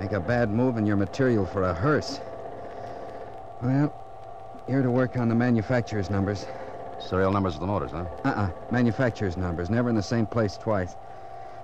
Make 0.00 0.12
a 0.12 0.20
bad 0.20 0.50
move 0.50 0.76
and 0.76 0.86
you're 0.86 0.96
material 0.96 1.44
for 1.44 1.64
a 1.64 1.74
hearse. 1.74 2.20
Well, 3.62 3.92
you're 4.68 4.82
to 4.82 4.90
work 4.90 5.16
on 5.18 5.28
the 5.28 5.34
manufacturer's 5.34 6.08
numbers. 6.08 6.46
Serial 7.00 7.32
numbers 7.32 7.54
of 7.54 7.60
the 7.60 7.66
motors, 7.66 7.90
huh? 7.90 8.06
Uh-uh. 8.24 8.50
Manufacturer's 8.70 9.36
numbers. 9.36 9.68
Never 9.68 9.88
in 9.88 9.94
the 9.94 10.02
same 10.02 10.26
place 10.26 10.56
twice. 10.56 10.96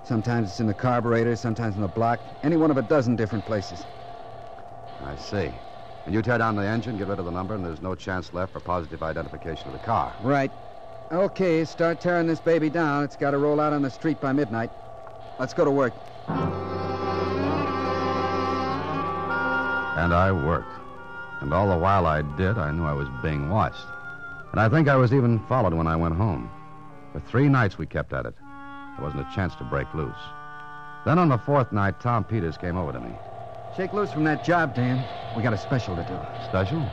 Sometimes 0.05 0.49
it's 0.49 0.59
in 0.59 0.67
the 0.67 0.73
carburetor, 0.73 1.35
sometimes 1.35 1.75
in 1.75 1.81
the 1.81 1.87
block. 1.87 2.19
Any 2.43 2.57
one 2.57 2.69
of 2.69 2.77
a 2.77 2.83
dozen 2.83 3.15
different 3.15 3.43
places. 3.45 3.83
I 5.03 5.15
see. 5.15 5.51
And 6.05 6.13
you 6.13 6.21
tear 6.21 6.37
down 6.37 6.55
the 6.55 6.61
engine, 6.61 6.95
get 6.95 7.07
rid 7.07 7.17
of 7.17 7.25
the 7.25 7.31
number, 7.31 7.55
and 7.55 7.65
there's 7.65 7.81
no 7.81 7.95
chance 7.95 8.31
left 8.31 8.53
for 8.53 8.59
positive 8.59 9.01
identification 9.01 9.65
of 9.67 9.73
the 9.73 9.79
car. 9.79 10.13
Right. 10.21 10.51
Okay, 11.11 11.65
start 11.65 11.99
tearing 11.99 12.27
this 12.27 12.39
baby 12.39 12.69
down. 12.69 13.03
It's 13.03 13.15
got 13.15 13.31
to 13.31 13.39
roll 13.39 13.59
out 13.59 13.73
on 13.73 13.81
the 13.81 13.89
street 13.89 14.21
by 14.21 14.31
midnight. 14.31 14.69
Let's 15.39 15.55
go 15.55 15.65
to 15.65 15.71
work. 15.71 15.93
And 19.97 20.13
I 20.13 20.31
worked. 20.31 20.71
And 21.41 21.51
all 21.51 21.69
the 21.69 21.77
while 21.77 22.05
I 22.05 22.21
did, 22.37 22.59
I 22.59 22.71
knew 22.71 22.85
I 22.85 22.93
was 22.93 23.07
being 23.23 23.49
watched. 23.49 23.85
And 24.51 24.59
I 24.59 24.69
think 24.69 24.87
I 24.87 24.95
was 24.95 25.13
even 25.13 25.39
followed 25.47 25.73
when 25.73 25.87
I 25.87 25.95
went 25.95 26.13
home. 26.15 26.51
For 27.11 27.19
three 27.21 27.49
nights 27.49 27.79
we 27.79 27.87
kept 27.87 28.13
at 28.13 28.27
it. 28.27 28.35
There 28.95 29.03
wasn't 29.03 29.27
a 29.27 29.35
chance 29.35 29.55
to 29.55 29.63
break 29.63 29.93
loose. 29.93 30.15
Then 31.05 31.19
on 31.19 31.29
the 31.29 31.37
fourth 31.37 31.71
night, 31.71 31.99
Tom 31.99 32.23
Peters 32.23 32.57
came 32.57 32.77
over 32.77 32.91
to 32.91 32.99
me. 32.99 33.11
Shake 33.75 33.93
loose 33.93 34.11
from 34.11 34.23
that 34.23 34.43
job, 34.43 34.73
Dan. 34.73 35.05
We 35.35 35.43
got 35.43 35.53
a 35.53 35.57
special 35.57 35.95
to 35.95 36.03
do. 36.03 36.17
Special? 36.45 36.83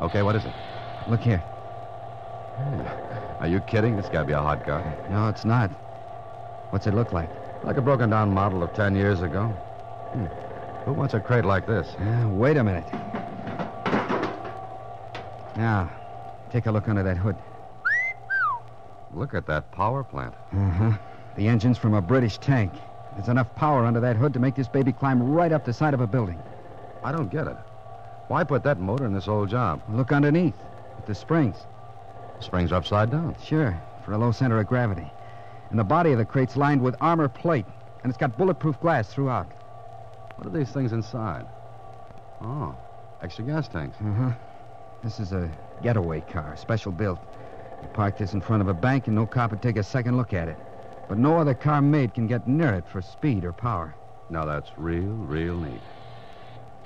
Okay, 0.00 0.22
what 0.22 0.34
is 0.34 0.44
it? 0.44 0.52
Look 1.08 1.20
here. 1.20 1.42
Are 3.40 3.48
you 3.48 3.60
kidding? 3.60 3.96
This 3.96 4.06
gotta 4.06 4.26
be 4.26 4.32
a 4.32 4.40
hot 4.40 4.64
car. 4.64 4.82
No, 5.10 5.28
it's 5.28 5.44
not. 5.44 5.70
What's 6.70 6.86
it 6.86 6.94
look 6.94 7.12
like? 7.12 7.30
Like 7.62 7.76
a 7.76 7.82
broken 7.82 8.10
down 8.10 8.32
model 8.34 8.62
of 8.62 8.72
ten 8.74 8.94
years 8.96 9.22
ago. 9.22 9.46
Hmm. 10.12 10.26
Who 10.84 10.92
wants 10.92 11.14
a 11.14 11.20
crate 11.20 11.44
like 11.44 11.66
this? 11.66 11.86
Uh, 11.94 12.28
wait 12.28 12.56
a 12.56 12.64
minute. 12.64 12.84
Now, 15.56 15.90
take 16.50 16.66
a 16.66 16.72
look 16.72 16.88
under 16.88 17.02
that 17.02 17.16
hood. 17.16 17.36
Look 19.14 19.34
at 19.34 19.46
that 19.46 19.70
power 19.72 20.02
plant. 20.02 20.34
Uh 20.52 20.70
huh. 20.70 20.92
The 21.36 21.48
engine's 21.48 21.78
from 21.78 21.94
a 21.94 22.02
British 22.02 22.38
tank. 22.38 22.72
There's 23.14 23.28
enough 23.28 23.54
power 23.54 23.84
under 23.84 24.00
that 24.00 24.16
hood 24.16 24.32
to 24.34 24.40
make 24.40 24.54
this 24.54 24.68
baby 24.68 24.92
climb 24.92 25.22
right 25.22 25.52
up 25.52 25.64
the 25.64 25.72
side 25.72 25.94
of 25.94 26.00
a 26.00 26.06
building. 26.06 26.38
I 27.04 27.12
don't 27.12 27.30
get 27.30 27.46
it. 27.46 27.56
Why 28.28 28.42
put 28.42 28.64
that 28.64 28.80
motor 28.80 29.06
in 29.06 29.12
this 29.12 29.28
old 29.28 29.50
job? 29.50 29.82
Look 29.88 30.10
underneath 30.10 30.56
at 30.98 31.06
the 31.06 31.14
springs. 31.14 31.56
Springs 32.40 32.72
are 32.72 32.76
upside 32.76 33.10
down. 33.10 33.36
Sure, 33.44 33.78
for 34.04 34.12
a 34.12 34.18
low 34.18 34.32
center 34.32 34.58
of 34.58 34.66
gravity. 34.66 35.06
And 35.70 35.78
the 35.78 35.84
body 35.84 36.12
of 36.12 36.18
the 36.18 36.24
crate's 36.24 36.56
lined 36.56 36.82
with 36.82 36.96
armor 37.00 37.28
plate, 37.28 37.66
and 38.02 38.10
it's 38.10 38.18
got 38.18 38.36
bulletproof 38.36 38.80
glass 38.80 39.12
throughout. 39.12 39.46
What 40.36 40.46
are 40.46 40.50
these 40.50 40.70
things 40.70 40.92
inside? 40.92 41.46
Oh, 42.40 42.74
extra 43.22 43.44
gas 43.44 43.68
tanks. 43.68 43.96
Uh 44.00 44.12
huh. 44.12 44.32
This 45.02 45.20
is 45.20 45.32
a 45.32 45.50
getaway 45.82 46.20
car, 46.22 46.56
special 46.56 46.90
built. 46.90 47.20
Park 47.92 48.18
this 48.18 48.32
in 48.32 48.40
front 48.40 48.62
of 48.62 48.68
a 48.68 48.74
bank, 48.74 49.06
and 49.06 49.16
no 49.16 49.26
cop 49.26 49.50
would 49.50 49.62
take 49.62 49.76
a 49.76 49.82
second 49.82 50.16
look 50.16 50.32
at 50.32 50.48
it. 50.48 50.56
But 51.08 51.18
no 51.18 51.38
other 51.38 51.54
car 51.54 51.82
made 51.82 52.14
can 52.14 52.26
get 52.26 52.48
near 52.48 52.72
it 52.74 52.86
for 52.86 53.02
speed 53.02 53.44
or 53.44 53.52
power. 53.52 53.94
Now 54.30 54.44
that's 54.44 54.70
real, 54.76 55.02
real 55.02 55.56
neat. 55.56 55.80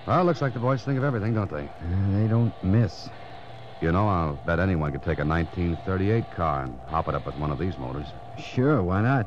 Well, 0.07 0.25
looks 0.25 0.43
like 0.43 0.55
the 0.55 0.59
boys 0.59 0.83
think 0.83 0.99
of 0.99 1.05
everything, 1.05 1.35
don't 1.35 1.51
they? 1.51 1.65
Uh, 1.65 2.19
they 2.19 2.27
don't 2.27 2.53
miss. 2.65 3.09
You 3.81 3.93
know, 3.93 4.09
I'll 4.09 4.33
bet 4.45 4.59
anyone 4.59 4.91
could 4.91 5.03
take 5.03 5.21
a 5.21 5.25
1938 5.25 6.31
car 6.33 6.65
and 6.65 6.79
hop 6.89 7.09
it 7.09 7.15
up 7.15 7.27
with 7.27 7.37
one 7.37 7.53
of 7.53 7.59
these 7.59 7.79
motors. 7.79 8.09
Sure, 8.39 8.83
why 8.83 9.03
not? 9.03 9.27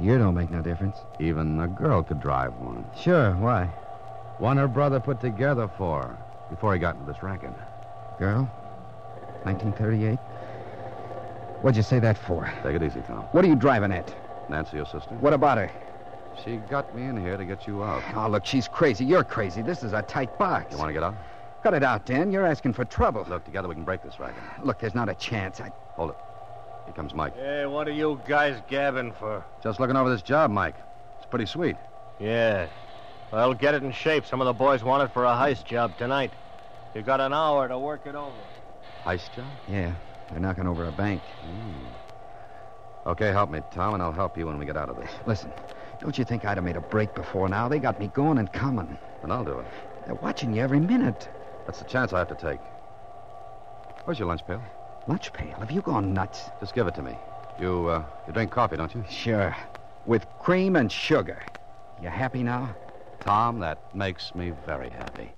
Year 0.00 0.18
don't 0.18 0.34
make 0.34 0.50
no 0.50 0.62
difference. 0.62 0.96
Even 1.18 1.60
a 1.60 1.68
girl 1.68 2.02
could 2.02 2.20
drive 2.20 2.54
one. 2.54 2.86
Sure, 2.96 3.32
why? 3.32 3.64
One 4.38 4.56
her 4.56 4.68
brother 4.68 5.00
put 5.00 5.20
together 5.20 5.68
for 5.76 6.02
her 6.02 6.16
before 6.48 6.72
he 6.72 6.78
got 6.78 6.94
into 6.94 7.12
this 7.12 7.22
racket. 7.22 7.52
Girl? 8.18 8.44
1938? 9.42 10.18
What'd 11.62 11.76
you 11.76 11.82
say 11.82 11.98
that 11.98 12.16
for? 12.16 12.50
Take 12.62 12.76
it 12.76 12.82
easy, 12.82 13.02
Tom. 13.06 13.24
What 13.32 13.44
are 13.44 13.48
you 13.48 13.54
driving 13.54 13.92
at? 13.92 14.14
Nancy, 14.48 14.76
your 14.76 14.86
sister? 14.86 15.14
What 15.20 15.34
about 15.34 15.58
her? 15.58 15.70
She 16.42 16.56
got 16.56 16.94
me 16.96 17.02
in 17.02 17.20
here 17.20 17.36
to 17.36 17.44
get 17.44 17.66
you 17.66 17.84
out. 17.84 18.02
Oh, 18.16 18.28
look, 18.28 18.46
she's 18.46 18.66
crazy. 18.66 19.04
You're 19.04 19.24
crazy. 19.24 19.60
This 19.60 19.82
is 19.82 19.92
a 19.92 20.00
tight 20.00 20.38
box. 20.38 20.72
You 20.72 20.78
want 20.78 20.88
to 20.88 20.94
get 20.94 21.02
out? 21.02 21.16
Cut 21.62 21.74
it 21.74 21.82
out, 21.82 22.06
Dan. 22.06 22.32
You're 22.32 22.46
asking 22.46 22.72
for 22.72 22.86
trouble. 22.86 23.26
Look, 23.28 23.44
together 23.44 23.68
we 23.68 23.74
can 23.74 23.84
break 23.84 24.02
this 24.02 24.18
racket. 24.18 24.42
Look, 24.64 24.78
there's 24.78 24.94
not 24.94 25.10
a 25.10 25.14
chance. 25.14 25.60
I... 25.60 25.70
Hold 25.96 26.10
it. 26.10 26.16
Here 26.86 26.94
comes 26.94 27.12
Mike. 27.12 27.36
Hey, 27.36 27.66
what 27.66 27.86
are 27.86 27.92
you 27.92 28.18
guys 28.26 28.60
gabbing 28.70 29.12
for? 29.18 29.44
Just 29.62 29.80
looking 29.80 29.96
over 29.96 30.08
this 30.08 30.22
job, 30.22 30.50
Mike. 30.50 30.76
It's 31.18 31.26
pretty 31.26 31.44
sweet. 31.44 31.76
Yeah. 32.18 32.68
Well, 33.30 33.52
get 33.52 33.74
it 33.74 33.82
in 33.82 33.92
shape. 33.92 34.24
Some 34.24 34.40
of 34.40 34.46
the 34.46 34.54
boys 34.54 34.82
want 34.82 35.02
it 35.02 35.12
for 35.12 35.26
a 35.26 35.28
heist 35.32 35.66
job 35.66 35.98
tonight. 35.98 36.32
You 36.94 37.02
got 37.02 37.20
an 37.20 37.34
hour 37.34 37.68
to 37.68 37.78
work 37.78 38.06
it 38.06 38.14
over. 38.14 38.34
Heist 39.04 39.34
job? 39.36 39.44
Yeah. 39.68 39.92
They're 40.30 40.40
knocking 40.40 40.66
over 40.66 40.86
a 40.86 40.92
bank. 40.92 41.22
Mm. 41.44 43.10
Okay, 43.10 43.28
help 43.28 43.50
me, 43.50 43.60
Tom, 43.72 43.94
and 43.94 44.02
I'll 44.02 44.12
help 44.12 44.36
you 44.36 44.46
when 44.46 44.58
we 44.58 44.66
get 44.66 44.76
out 44.76 44.88
of 44.88 44.96
this. 44.96 45.10
Listen, 45.26 45.52
don't 46.00 46.16
you 46.16 46.24
think 46.24 46.44
I'd 46.44 46.56
have 46.56 46.64
made 46.64 46.76
a 46.76 46.80
break 46.80 47.14
before 47.14 47.48
now? 47.48 47.68
They 47.68 47.78
got 47.78 47.98
me 47.98 48.08
going 48.08 48.38
and 48.38 48.52
coming. 48.52 48.98
Then 49.22 49.30
I'll 49.30 49.44
do 49.44 49.58
it. 49.58 49.66
They're 50.06 50.14
watching 50.16 50.54
you 50.54 50.62
every 50.62 50.80
minute. 50.80 51.28
That's 51.66 51.78
the 51.78 51.84
chance 51.84 52.12
I 52.12 52.18
have 52.18 52.28
to 52.28 52.34
take. 52.34 52.60
Where's 54.04 54.18
your 54.18 54.28
lunch 54.28 54.46
pail? 54.46 54.62
Lunch 55.06 55.32
pail? 55.32 55.56
Have 55.58 55.70
you 55.70 55.82
gone 55.82 56.12
nuts? 56.12 56.50
Just 56.60 56.74
give 56.74 56.86
it 56.86 56.94
to 56.96 57.02
me. 57.02 57.16
You, 57.58 57.88
uh, 57.88 58.04
you 58.26 58.32
drink 58.32 58.50
coffee, 58.50 58.76
don't 58.76 58.94
you? 58.94 59.04
Sure. 59.08 59.54
With 60.06 60.26
cream 60.38 60.76
and 60.76 60.90
sugar. 60.90 61.38
You 62.02 62.08
happy 62.08 62.42
now? 62.42 62.74
Tom, 63.20 63.60
that 63.60 63.94
makes 63.94 64.34
me 64.34 64.52
very 64.66 64.90
happy. 64.90 65.32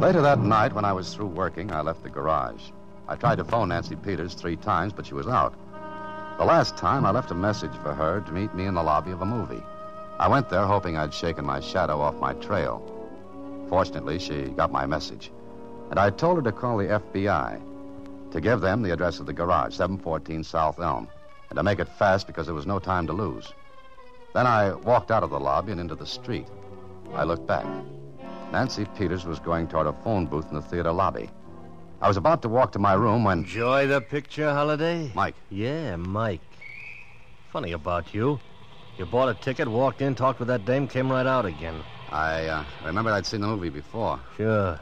Later 0.00 0.22
that 0.22 0.38
night, 0.38 0.74
when 0.74 0.84
I 0.84 0.92
was 0.92 1.12
through 1.12 1.26
working, 1.26 1.72
I 1.72 1.80
left 1.80 2.04
the 2.04 2.08
garage. 2.08 2.70
I 3.08 3.16
tried 3.16 3.38
to 3.38 3.44
phone 3.44 3.70
Nancy 3.70 3.96
Peters 3.96 4.34
three 4.34 4.54
times, 4.54 4.92
but 4.92 5.04
she 5.04 5.14
was 5.14 5.26
out. 5.26 5.54
The 6.38 6.44
last 6.44 6.76
time, 6.76 7.04
I 7.04 7.10
left 7.10 7.32
a 7.32 7.34
message 7.34 7.72
for 7.82 7.92
her 7.92 8.20
to 8.20 8.32
meet 8.32 8.54
me 8.54 8.66
in 8.66 8.74
the 8.74 8.82
lobby 8.82 9.10
of 9.10 9.22
a 9.22 9.26
movie. 9.26 9.60
I 10.20 10.28
went 10.28 10.50
there 10.50 10.64
hoping 10.64 10.96
I'd 10.96 11.12
shaken 11.12 11.44
my 11.44 11.58
shadow 11.58 12.00
off 12.00 12.14
my 12.20 12.32
trail. 12.34 12.80
Fortunately, 13.68 14.20
she 14.20 14.50
got 14.50 14.70
my 14.70 14.86
message. 14.86 15.32
And 15.90 15.98
I 15.98 16.10
told 16.10 16.36
her 16.36 16.42
to 16.42 16.52
call 16.52 16.78
the 16.78 16.84
FBI, 16.84 17.60
to 18.30 18.40
give 18.40 18.60
them 18.60 18.82
the 18.82 18.92
address 18.92 19.18
of 19.18 19.26
the 19.26 19.32
garage, 19.32 19.74
714 19.74 20.44
South 20.44 20.78
Elm, 20.78 21.08
and 21.50 21.56
to 21.56 21.64
make 21.64 21.80
it 21.80 21.88
fast 21.88 22.28
because 22.28 22.46
there 22.46 22.54
was 22.54 22.66
no 22.66 22.78
time 22.78 23.08
to 23.08 23.12
lose. 23.12 23.52
Then 24.32 24.46
I 24.46 24.74
walked 24.74 25.10
out 25.10 25.24
of 25.24 25.30
the 25.30 25.40
lobby 25.40 25.72
and 25.72 25.80
into 25.80 25.96
the 25.96 26.06
street. 26.06 26.46
I 27.14 27.24
looked 27.24 27.48
back. 27.48 27.66
Nancy 28.52 28.86
Peters 28.96 29.26
was 29.26 29.38
going 29.38 29.68
toward 29.68 29.86
a 29.86 29.92
phone 29.92 30.26
booth 30.26 30.48
in 30.48 30.54
the 30.56 30.62
theater 30.62 30.90
lobby. 30.90 31.28
I 32.00 32.08
was 32.08 32.16
about 32.16 32.40
to 32.42 32.48
walk 32.48 32.72
to 32.72 32.78
my 32.78 32.94
room 32.94 33.24
when. 33.24 33.40
Enjoy 33.40 33.86
the 33.86 34.00
picture, 34.00 34.50
Holliday? 34.52 35.10
Mike. 35.14 35.34
Yeah, 35.50 35.96
Mike. 35.96 36.40
Funny 37.52 37.72
about 37.72 38.14
you. 38.14 38.40
You 38.98 39.04
bought 39.04 39.28
a 39.28 39.34
ticket, 39.34 39.68
walked 39.68 40.00
in, 40.00 40.14
talked 40.14 40.38
with 40.38 40.48
that 40.48 40.64
dame, 40.64 40.88
came 40.88 41.10
right 41.10 41.26
out 41.26 41.44
again. 41.44 41.82
I 42.10 42.46
uh, 42.46 42.64
remembered 42.84 43.12
I'd 43.12 43.26
seen 43.26 43.42
the 43.42 43.46
movie 43.46 43.68
before. 43.68 44.18
Sure. 44.36 44.80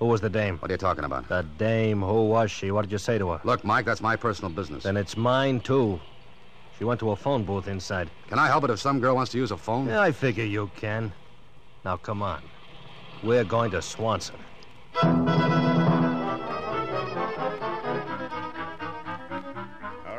Who 0.00 0.06
was 0.06 0.20
the 0.20 0.28
dame? 0.28 0.58
What 0.58 0.70
are 0.70 0.74
you 0.74 0.78
talking 0.78 1.04
about? 1.04 1.28
The 1.28 1.42
dame. 1.56 2.02
Who 2.02 2.26
was 2.26 2.50
she? 2.50 2.70
What 2.70 2.82
did 2.82 2.92
you 2.92 2.98
say 2.98 3.18
to 3.18 3.30
her? 3.30 3.40
Look, 3.44 3.64
Mike, 3.64 3.86
that's 3.86 4.00
my 4.00 4.16
personal 4.16 4.50
business. 4.50 4.82
Then 4.82 4.96
it's 4.96 5.16
mine, 5.16 5.60
too. 5.60 6.00
She 6.76 6.84
went 6.84 7.00
to 7.00 7.12
a 7.12 7.16
phone 7.16 7.44
booth 7.44 7.68
inside. 7.68 8.10
Can 8.26 8.38
I 8.38 8.48
help 8.48 8.64
it 8.64 8.70
if 8.70 8.80
some 8.80 9.00
girl 9.00 9.14
wants 9.14 9.30
to 9.32 9.38
use 9.38 9.52
a 9.52 9.56
phone? 9.56 9.86
Yeah, 9.86 10.00
I 10.00 10.12
figure 10.12 10.44
you 10.44 10.70
can. 10.76 11.12
Now, 11.84 11.96
come 11.96 12.22
on. 12.22 12.42
We're 13.22 13.44
going 13.44 13.70
to 13.72 13.82
Swanson. 13.82 14.36
All 15.02 15.12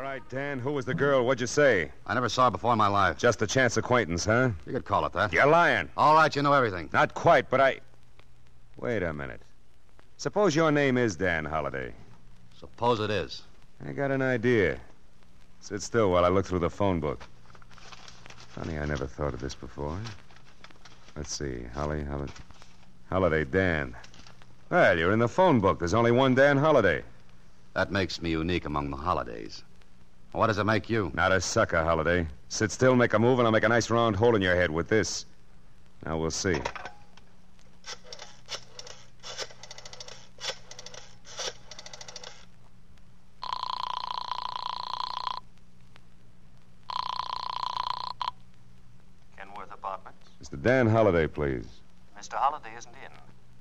right, 0.00 0.22
Dan, 0.28 0.58
who 0.58 0.72
was 0.72 0.84
the 0.84 0.94
girl? 0.94 1.24
What'd 1.24 1.40
you 1.40 1.46
say? 1.46 1.90
I 2.06 2.14
never 2.14 2.28
saw 2.28 2.46
her 2.46 2.50
before 2.50 2.72
in 2.72 2.78
my 2.78 2.88
life. 2.88 3.16
Just 3.16 3.40
a 3.42 3.46
chance 3.46 3.76
acquaintance, 3.76 4.24
huh? 4.24 4.50
You 4.66 4.72
could 4.72 4.84
call 4.84 5.06
it 5.06 5.12
that. 5.12 5.32
You're 5.32 5.46
lying. 5.46 5.88
All 5.96 6.14
right, 6.14 6.34
you 6.34 6.42
know 6.42 6.52
everything. 6.52 6.90
Not 6.92 7.14
quite, 7.14 7.48
but 7.48 7.60
I. 7.60 7.78
Wait 8.76 9.02
a 9.02 9.12
minute. 9.12 9.40
Suppose 10.16 10.54
your 10.54 10.72
name 10.72 10.98
is 10.98 11.16
Dan 11.16 11.44
Holliday. 11.44 11.92
Suppose 12.58 13.00
it 13.00 13.10
is. 13.10 13.42
I 13.86 13.92
got 13.92 14.10
an 14.10 14.22
idea. 14.22 14.78
Sit 15.60 15.82
still 15.82 16.10
while 16.10 16.24
I 16.24 16.28
look 16.28 16.46
through 16.46 16.60
the 16.60 16.70
phone 16.70 17.00
book. 17.00 17.24
Funny, 18.48 18.78
I 18.78 18.86
never 18.86 19.06
thought 19.06 19.34
of 19.34 19.40
this 19.40 19.54
before. 19.54 19.98
Let's 21.16 21.36
see. 21.36 21.64
Holly, 21.74 22.04
Holly. 22.04 22.28
Holliday 23.10 23.44
Dan. 23.44 23.96
Well, 24.70 24.98
you're 24.98 25.12
in 25.12 25.18
the 25.18 25.28
phone 25.28 25.60
book. 25.60 25.78
There's 25.78 25.94
only 25.94 26.12
one 26.12 26.34
Dan 26.34 26.58
Holliday. 26.58 27.02
That 27.72 27.90
makes 27.90 28.20
me 28.20 28.30
unique 28.30 28.66
among 28.66 28.90
the 28.90 28.96
holidays. 28.96 29.62
What 30.32 30.48
does 30.48 30.58
it 30.58 30.64
make 30.64 30.90
you? 30.90 31.10
Not 31.14 31.32
a 31.32 31.40
sucker, 31.40 31.82
Holliday. 31.82 32.26
Sit 32.50 32.70
still, 32.70 32.94
make 32.94 33.14
a 33.14 33.18
move, 33.18 33.38
and 33.38 33.46
I'll 33.46 33.52
make 33.52 33.64
a 33.64 33.68
nice 33.68 33.88
round 33.88 34.16
hole 34.16 34.36
in 34.36 34.42
your 34.42 34.54
head 34.54 34.70
with 34.70 34.88
this. 34.88 35.24
Now 36.04 36.18
we'll 36.18 36.30
see. 36.30 36.60
Kenworth 49.38 49.72
Apartments. 49.72 50.28
Mr. 50.42 50.62
Dan 50.62 50.86
Holliday, 50.86 51.26
please. 51.26 51.66
Mr. 52.18 52.34
Holliday 52.34 52.76
isn't 52.76 52.94
in. 53.04 53.12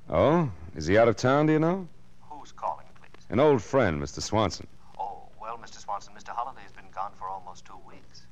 Oh? 0.09 0.49
Is 0.75 0.85
he 0.85 0.97
out 0.97 1.07
of 1.07 1.17
town, 1.17 1.47
do 1.47 1.53
you 1.53 1.59
know? 1.59 1.87
Who's 2.29 2.51
calling, 2.51 2.85
please? 2.95 3.25
An 3.29 3.39
old 3.39 3.61
friend, 3.61 4.01
Mr. 4.01 4.21
Swanson. 4.21 4.67
Oh, 4.99 5.23
well, 5.41 5.57
Mr. 5.57 5.79
Swanson, 5.79 6.13
Mr. 6.13 6.29
Holliday's 6.29 6.71
been 6.71 6.89
gone 6.93 7.11
for 7.17 7.27
almost 7.27 7.65
two 7.65 7.79
weeks. 7.87 8.23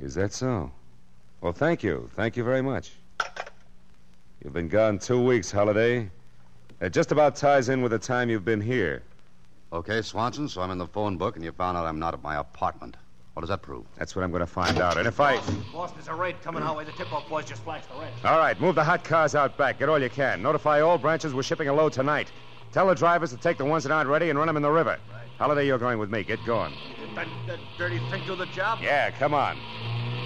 Is 0.00 0.14
that 0.14 0.32
so? 0.32 0.70
Well, 1.40 1.52
thank 1.52 1.82
you. 1.82 2.08
Thank 2.14 2.36
you 2.36 2.44
very 2.44 2.62
much. 2.62 2.92
You've 4.42 4.54
been 4.54 4.68
gone 4.68 4.98
two 4.98 5.22
weeks, 5.22 5.50
Holliday. 5.50 6.10
It 6.80 6.94
just 6.94 7.12
about 7.12 7.36
ties 7.36 7.68
in 7.68 7.82
with 7.82 7.92
the 7.92 7.98
time 7.98 8.30
you've 8.30 8.44
been 8.44 8.60
here. 8.60 9.02
Okay, 9.72 10.00
Swanson, 10.00 10.48
so 10.48 10.62
I'm 10.62 10.70
in 10.70 10.78
the 10.78 10.86
phone 10.86 11.18
book, 11.18 11.36
and 11.36 11.44
you 11.44 11.52
found 11.52 11.76
out 11.76 11.84
I'm 11.84 11.98
not 11.98 12.14
at 12.14 12.22
my 12.22 12.36
apartment. 12.36 12.96
What 13.40 13.44
does 13.46 13.56
that 13.56 13.62
prove? 13.62 13.86
That's 13.96 14.14
what 14.14 14.22
I'm 14.22 14.30
going 14.30 14.40
to 14.40 14.46
find 14.46 14.78
out. 14.82 14.98
And 14.98 15.08
if 15.08 15.18
I. 15.18 15.40
Boss, 15.72 15.92
there's 15.92 16.08
a 16.08 16.14
raid 16.14 16.42
coming 16.42 16.62
our 16.62 16.76
way. 16.76 16.84
The 16.84 16.92
tip-off 16.92 17.26
boys 17.26 17.46
just 17.46 17.62
flashed 17.62 17.88
the 17.88 17.98
red. 17.98 18.12
All 18.22 18.36
right, 18.36 18.60
move 18.60 18.74
the 18.74 18.84
hot 18.84 19.02
cars 19.02 19.34
out 19.34 19.56
back. 19.56 19.78
Get 19.78 19.88
all 19.88 19.98
you 19.98 20.10
can. 20.10 20.42
Notify 20.42 20.82
all 20.82 20.98
branches 20.98 21.32
we're 21.32 21.42
shipping 21.42 21.68
a 21.68 21.72
load 21.72 21.94
tonight. 21.94 22.30
Tell 22.70 22.86
the 22.86 22.94
drivers 22.94 23.30
to 23.30 23.38
take 23.38 23.56
the 23.56 23.64
ones 23.64 23.84
that 23.84 23.92
aren't 23.92 24.10
ready 24.10 24.28
and 24.28 24.38
run 24.38 24.46
them 24.46 24.58
in 24.58 24.62
the 24.62 24.70
river. 24.70 24.98
Holliday, 25.38 25.66
you're 25.66 25.78
going 25.78 25.98
with 25.98 26.10
me. 26.10 26.22
Get 26.22 26.44
going. 26.44 26.74
Did 26.98 27.16
that, 27.16 27.28
that 27.46 27.58
dirty 27.78 27.98
thing 28.10 28.26
do 28.26 28.36
the 28.36 28.44
job? 28.44 28.80
Yeah, 28.82 29.10
come 29.10 29.32
on. 29.32 29.56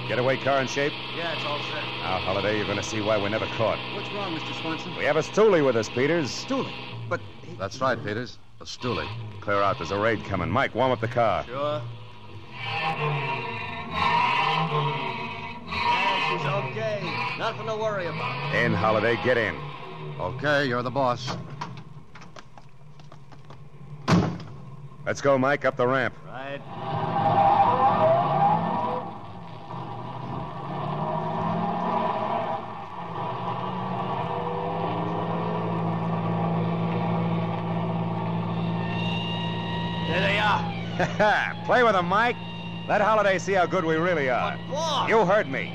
Getaway 0.09 0.37
car 0.39 0.61
in 0.61 0.67
shape? 0.67 0.93
Yeah, 1.17 1.37
it's 1.37 1.45
all 1.45 1.61
set. 1.73 1.85
Now, 2.01 2.19
Holliday, 2.19 2.57
you're 2.57 2.67
going 2.67 2.79
to 2.79 2.83
see 2.83 3.01
why 3.01 3.17
we're 3.17 3.29
never 3.29 3.47
caught. 3.47 3.79
What's 3.95 4.13
wrong, 4.13 4.37
Mr. 4.37 4.61
Swanson? 4.61 4.93
We 4.97 5.05
have 5.05 5.17
a 5.17 5.23
stoolie 5.23 5.65
with 5.65 5.77
us, 5.77 5.89
Peters. 5.89 6.33
Stoolie? 6.33 6.75
But. 7.09 7.21
That's 7.61 7.81
right, 7.81 7.97
Peters. 7.97 8.39
A 8.61 8.65
stoolie. 8.65 9.09
Clear 9.41 9.63
out. 9.63 9.79
There's 9.79 9.93
a 9.93 9.99
raid 10.01 10.25
coming. 10.25 10.51
Mike, 10.51 10.75
warm 10.75 10.91
up 10.91 11.01
the 11.01 11.07
car. 11.07 11.45
Sure. 11.45 11.81
Yeah, 15.67 16.29
she's 16.31 16.47
okay. 16.47 17.01
Nothing 17.39 17.67
to 17.67 17.77
worry 17.77 18.07
about. 18.07 18.55
In, 18.55 18.73
Holliday. 18.73 19.19
Get 19.25 19.37
in. 19.37 19.55
Okay, 20.19 20.67
you're 20.67 20.83
the 20.83 20.91
boss. 20.91 21.37
Let's 25.07 25.21
go, 25.21 25.37
Mike, 25.37 25.67
up 25.67 25.77
the 25.77 25.87
ramp. 25.87 26.15
Right. 26.27 26.61
There 40.09 40.21
they 40.21 40.39
are. 40.39 41.55
Play 41.67 41.83
with 41.83 41.93
them, 41.93 42.07
Mike. 42.07 42.37
Let 42.87 43.01
Holliday 43.01 43.39
see 43.39 43.55
how 43.55 43.65
good 43.65 43.85
we 43.87 43.97
really 43.97 44.29
are. 44.29 44.59
You 45.09 45.25
heard 45.25 45.49
me. 45.49 45.71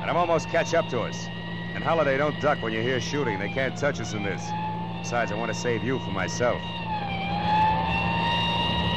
And 0.00 0.10
I'm 0.10 0.16
almost 0.18 0.50
catch 0.50 0.74
up 0.74 0.90
to 0.90 1.00
us. 1.00 1.26
And 1.74 1.82
Holliday, 1.82 2.18
don't 2.18 2.38
duck 2.42 2.60
when 2.60 2.74
you 2.74 2.82
hear 2.82 3.00
shooting. 3.00 3.38
They 3.38 3.48
can't 3.48 3.74
touch 3.78 3.98
us 3.98 4.12
in 4.12 4.22
this. 4.22 4.42
Besides, 5.00 5.32
I 5.32 5.36
want 5.36 5.50
to 5.50 5.58
save 5.58 5.82
you 5.82 5.98
for 6.00 6.10
myself. 6.10 6.60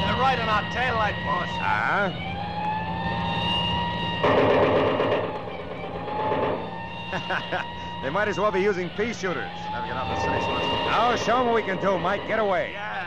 They're 0.04 0.20
right 0.20 0.38
on 0.40 0.50
our 0.50 0.70
tail 0.74 0.96
light, 0.96 1.16
boss. 1.24 1.48
Uh-huh. 1.62 2.10
they 8.04 8.10
might 8.10 8.28
as 8.28 8.38
well 8.38 8.52
be 8.52 8.60
using 8.60 8.90
pea 8.90 9.14
shooters. 9.14 9.50
Never 9.72 9.88
get 9.88 9.96
out 9.96 10.08
of 10.08 10.18
the 10.18 10.22
city. 10.22 10.40
Now, 10.90 11.16
show 11.16 11.38
them 11.38 11.46
what 11.46 11.56
we 11.56 11.64
can 11.64 11.80
do, 11.80 11.98
Mike. 11.98 12.28
Get 12.28 12.40
away. 12.40 12.72
Yeah. 12.74 13.03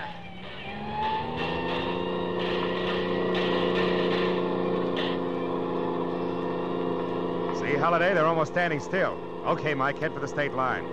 See, 7.67 7.75
Holliday, 7.75 8.15
they're 8.15 8.27
almost 8.27 8.53
standing 8.53 8.79
still. 8.79 9.19
Okay, 9.45 9.75
Mike, 9.75 9.99
head 9.99 10.15
for 10.15 10.21
the 10.21 10.29
state 10.29 10.55
line. 10.55 10.85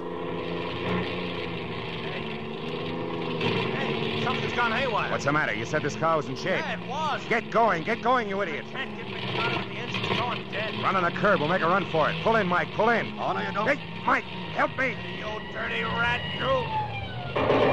Hey, 3.76 4.24
something's 4.24 4.54
gone 4.54 4.72
haywire. 4.72 5.12
What's 5.12 5.26
the 5.26 5.32
matter? 5.32 5.54
You 5.54 5.66
said 5.66 5.84
this 5.84 5.96
car 5.96 6.18
was 6.18 6.28
in 6.28 6.36
shape. 6.36 6.64
Yeah, 6.66 6.82
it 6.82 6.90
was. 6.90 7.22
Get 7.30 7.52
going, 7.52 7.84
get 7.84 8.02
going, 8.02 8.28
you 8.28 8.42
idiot. 8.42 8.66
Can't 8.72 8.98
get 8.98 9.06
me 9.06 9.22
started 9.36 9.60
with 9.60 9.70
the 9.70 9.76
engine's 9.76 10.20
going 10.20 10.52
dead. 10.52 10.74
Run 10.82 10.96
on 10.96 11.04
the 11.04 11.12
curb. 11.12 11.42
We'll 11.42 11.50
make 11.50 11.62
a 11.62 11.68
run 11.68 11.86
for 11.92 12.10
it. 12.10 12.16
Pull 12.24 12.38
in, 12.38 12.48
Mike. 12.48 12.70
Pull 12.74 12.90
in. 12.90 13.20
Oh, 13.20 13.34
no, 13.34 13.42
you 13.42 13.54
don't. 13.54 13.68
Hey, 13.68 13.80
Mike, 14.04 14.24
help 14.24 14.76
me. 14.76 14.98
You 15.20 15.28
dirty 15.54 15.84
rat, 15.84 16.22
you. 16.40 17.73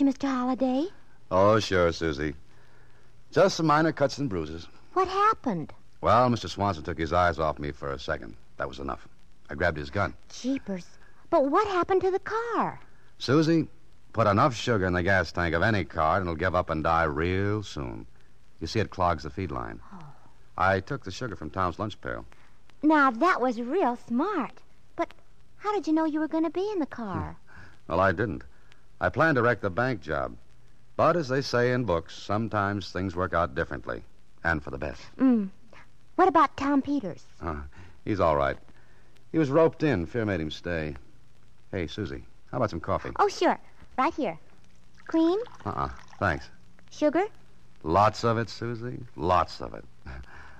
You, 0.00 0.06
Mr. 0.06 0.28
Holliday? 0.28 0.86
Oh, 1.30 1.60
sure, 1.60 1.92
Susie. 1.92 2.34
Just 3.30 3.56
some 3.56 3.66
minor 3.66 3.92
cuts 3.92 4.18
and 4.18 4.28
bruises. 4.28 4.66
What 4.94 5.08
happened? 5.08 5.72
Well, 6.00 6.28
Mr. 6.30 6.48
Swanson 6.48 6.82
took 6.82 6.98
his 6.98 7.12
eyes 7.12 7.38
off 7.38 7.58
me 7.58 7.70
for 7.70 7.92
a 7.92 7.98
second. 7.98 8.34
That 8.56 8.68
was 8.68 8.78
enough. 8.78 9.06
I 9.50 9.54
grabbed 9.54 9.76
his 9.76 9.90
gun. 9.90 10.14
Jeepers. 10.30 10.86
But 11.28 11.50
what 11.50 11.68
happened 11.68 12.00
to 12.00 12.10
the 12.10 12.18
car? 12.18 12.80
Susie, 13.18 13.68
put 14.12 14.26
enough 14.26 14.54
sugar 14.54 14.86
in 14.86 14.94
the 14.94 15.02
gas 15.02 15.30
tank 15.30 15.54
of 15.54 15.62
any 15.62 15.84
car 15.84 16.16
and 16.16 16.24
it'll 16.24 16.34
give 16.34 16.54
up 16.54 16.70
and 16.70 16.82
die 16.82 17.04
real 17.04 17.62
soon. 17.62 18.06
You 18.60 18.66
see, 18.66 18.80
it 18.80 18.90
clogs 18.90 19.22
the 19.22 19.30
feed 19.30 19.50
line. 19.50 19.80
Oh. 19.92 20.04
I 20.58 20.80
took 20.80 21.04
the 21.04 21.10
sugar 21.10 21.36
from 21.36 21.50
Tom's 21.50 21.78
lunch 21.78 22.00
pail. 22.00 22.24
Now, 22.82 23.10
that 23.10 23.40
was 23.40 23.60
real 23.60 23.96
smart. 24.08 24.52
But 24.96 25.14
how 25.58 25.74
did 25.74 25.86
you 25.86 25.92
know 25.92 26.04
you 26.04 26.20
were 26.20 26.28
going 26.28 26.44
to 26.44 26.50
be 26.50 26.68
in 26.72 26.78
the 26.78 26.86
car? 26.86 27.36
Well, 27.86 28.00
I 28.00 28.12
didn't. 28.12 28.42
I 29.00 29.08
planned 29.08 29.36
to 29.36 29.42
wreck 29.42 29.60
the 29.60 29.70
bank 29.70 30.00
job. 30.00 30.36
But 30.96 31.16
as 31.16 31.28
they 31.28 31.40
say 31.40 31.72
in 31.72 31.84
books, 31.84 32.14
sometimes 32.14 32.92
things 32.92 33.16
work 33.16 33.32
out 33.32 33.54
differently. 33.54 34.02
And 34.44 34.62
for 34.62 34.70
the 34.70 34.78
best. 34.78 35.02
Mm. 35.18 35.48
What 36.16 36.28
about 36.28 36.56
Tom 36.56 36.82
Peters? 36.82 37.24
Uh, 37.40 37.62
he's 38.04 38.20
all 38.20 38.36
right. 38.36 38.56
He 39.32 39.38
was 39.38 39.50
roped 39.50 39.82
in. 39.82 40.06
Fear 40.06 40.26
made 40.26 40.40
him 40.40 40.50
stay. 40.50 40.96
Hey, 41.70 41.86
Susie, 41.86 42.24
how 42.50 42.58
about 42.58 42.70
some 42.70 42.80
coffee? 42.80 43.10
Oh, 43.18 43.28
sure. 43.28 43.58
Right 43.96 44.12
here. 44.12 44.38
Cream? 45.06 45.38
Uh-uh. 45.64 45.88
Thanks. 46.18 46.50
Sugar? 46.90 47.24
Lots 47.82 48.24
of 48.24 48.38
it, 48.38 48.50
Susie. 48.50 48.98
Lots 49.16 49.60
of 49.60 49.74
it. 49.74 49.84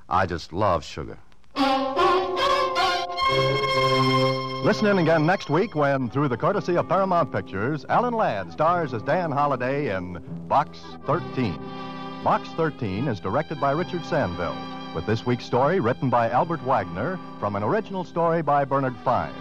I 0.08 0.26
just 0.26 0.52
love 0.52 0.84
sugar. 0.84 1.18
Listen 4.62 4.88
in 4.88 4.98
again 4.98 5.24
next 5.24 5.48
week 5.48 5.74
when, 5.74 6.10
through 6.10 6.28
the 6.28 6.36
courtesy 6.36 6.76
of 6.76 6.86
Paramount 6.86 7.32
Pictures, 7.32 7.86
Alan 7.88 8.12
Ladd 8.12 8.52
stars 8.52 8.92
as 8.92 9.00
Dan 9.00 9.30
Holliday 9.30 9.96
in 9.96 10.22
Box 10.48 10.78
13. 11.06 11.58
Box 12.22 12.46
13 12.50 13.08
is 13.08 13.20
directed 13.20 13.58
by 13.58 13.72
Richard 13.72 14.02
Sanville, 14.02 14.94
with 14.94 15.06
this 15.06 15.24
week's 15.24 15.46
story 15.46 15.80
written 15.80 16.10
by 16.10 16.28
Albert 16.28 16.62
Wagner 16.62 17.18
from 17.38 17.56
an 17.56 17.62
original 17.62 18.04
story 18.04 18.42
by 18.42 18.66
Bernard 18.66 18.96
Fines. 18.98 19.34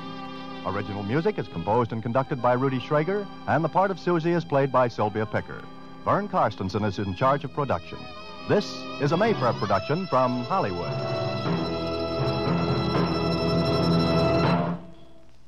Original 0.65 1.03
music 1.03 1.37
is 1.37 1.49
composed 1.49 1.91
and 1.91 2.01
conducted 2.01 2.41
by 2.41 2.53
Rudy 2.53 2.79
Schrager, 2.79 3.27
and 3.47 3.61
the 3.61 3.69
part 3.69 3.91
of 3.91 3.99
Susie 3.99 4.31
is 4.31 4.45
played 4.45 4.71
by 4.71 4.87
Sylvia 4.87 5.25
Picker. 5.25 5.61
Vern 6.05 6.29
Carstensen 6.29 6.85
is 6.85 6.97
in 6.97 7.13
charge 7.13 7.43
of 7.43 7.51
production. 7.51 7.99
This 8.47 8.81
is 9.01 9.11
a 9.11 9.17
Mayfair 9.17 9.51
production 9.51 10.07
from 10.07 10.45
Hollywood. 10.45 11.78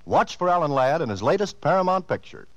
Watch 0.06 0.38
for 0.38 0.50
Alan 0.50 0.72
Ladd 0.72 1.02
in 1.02 1.10
his 1.10 1.22
latest 1.22 1.62
Paramount 1.62 2.08
picture. 2.08 2.48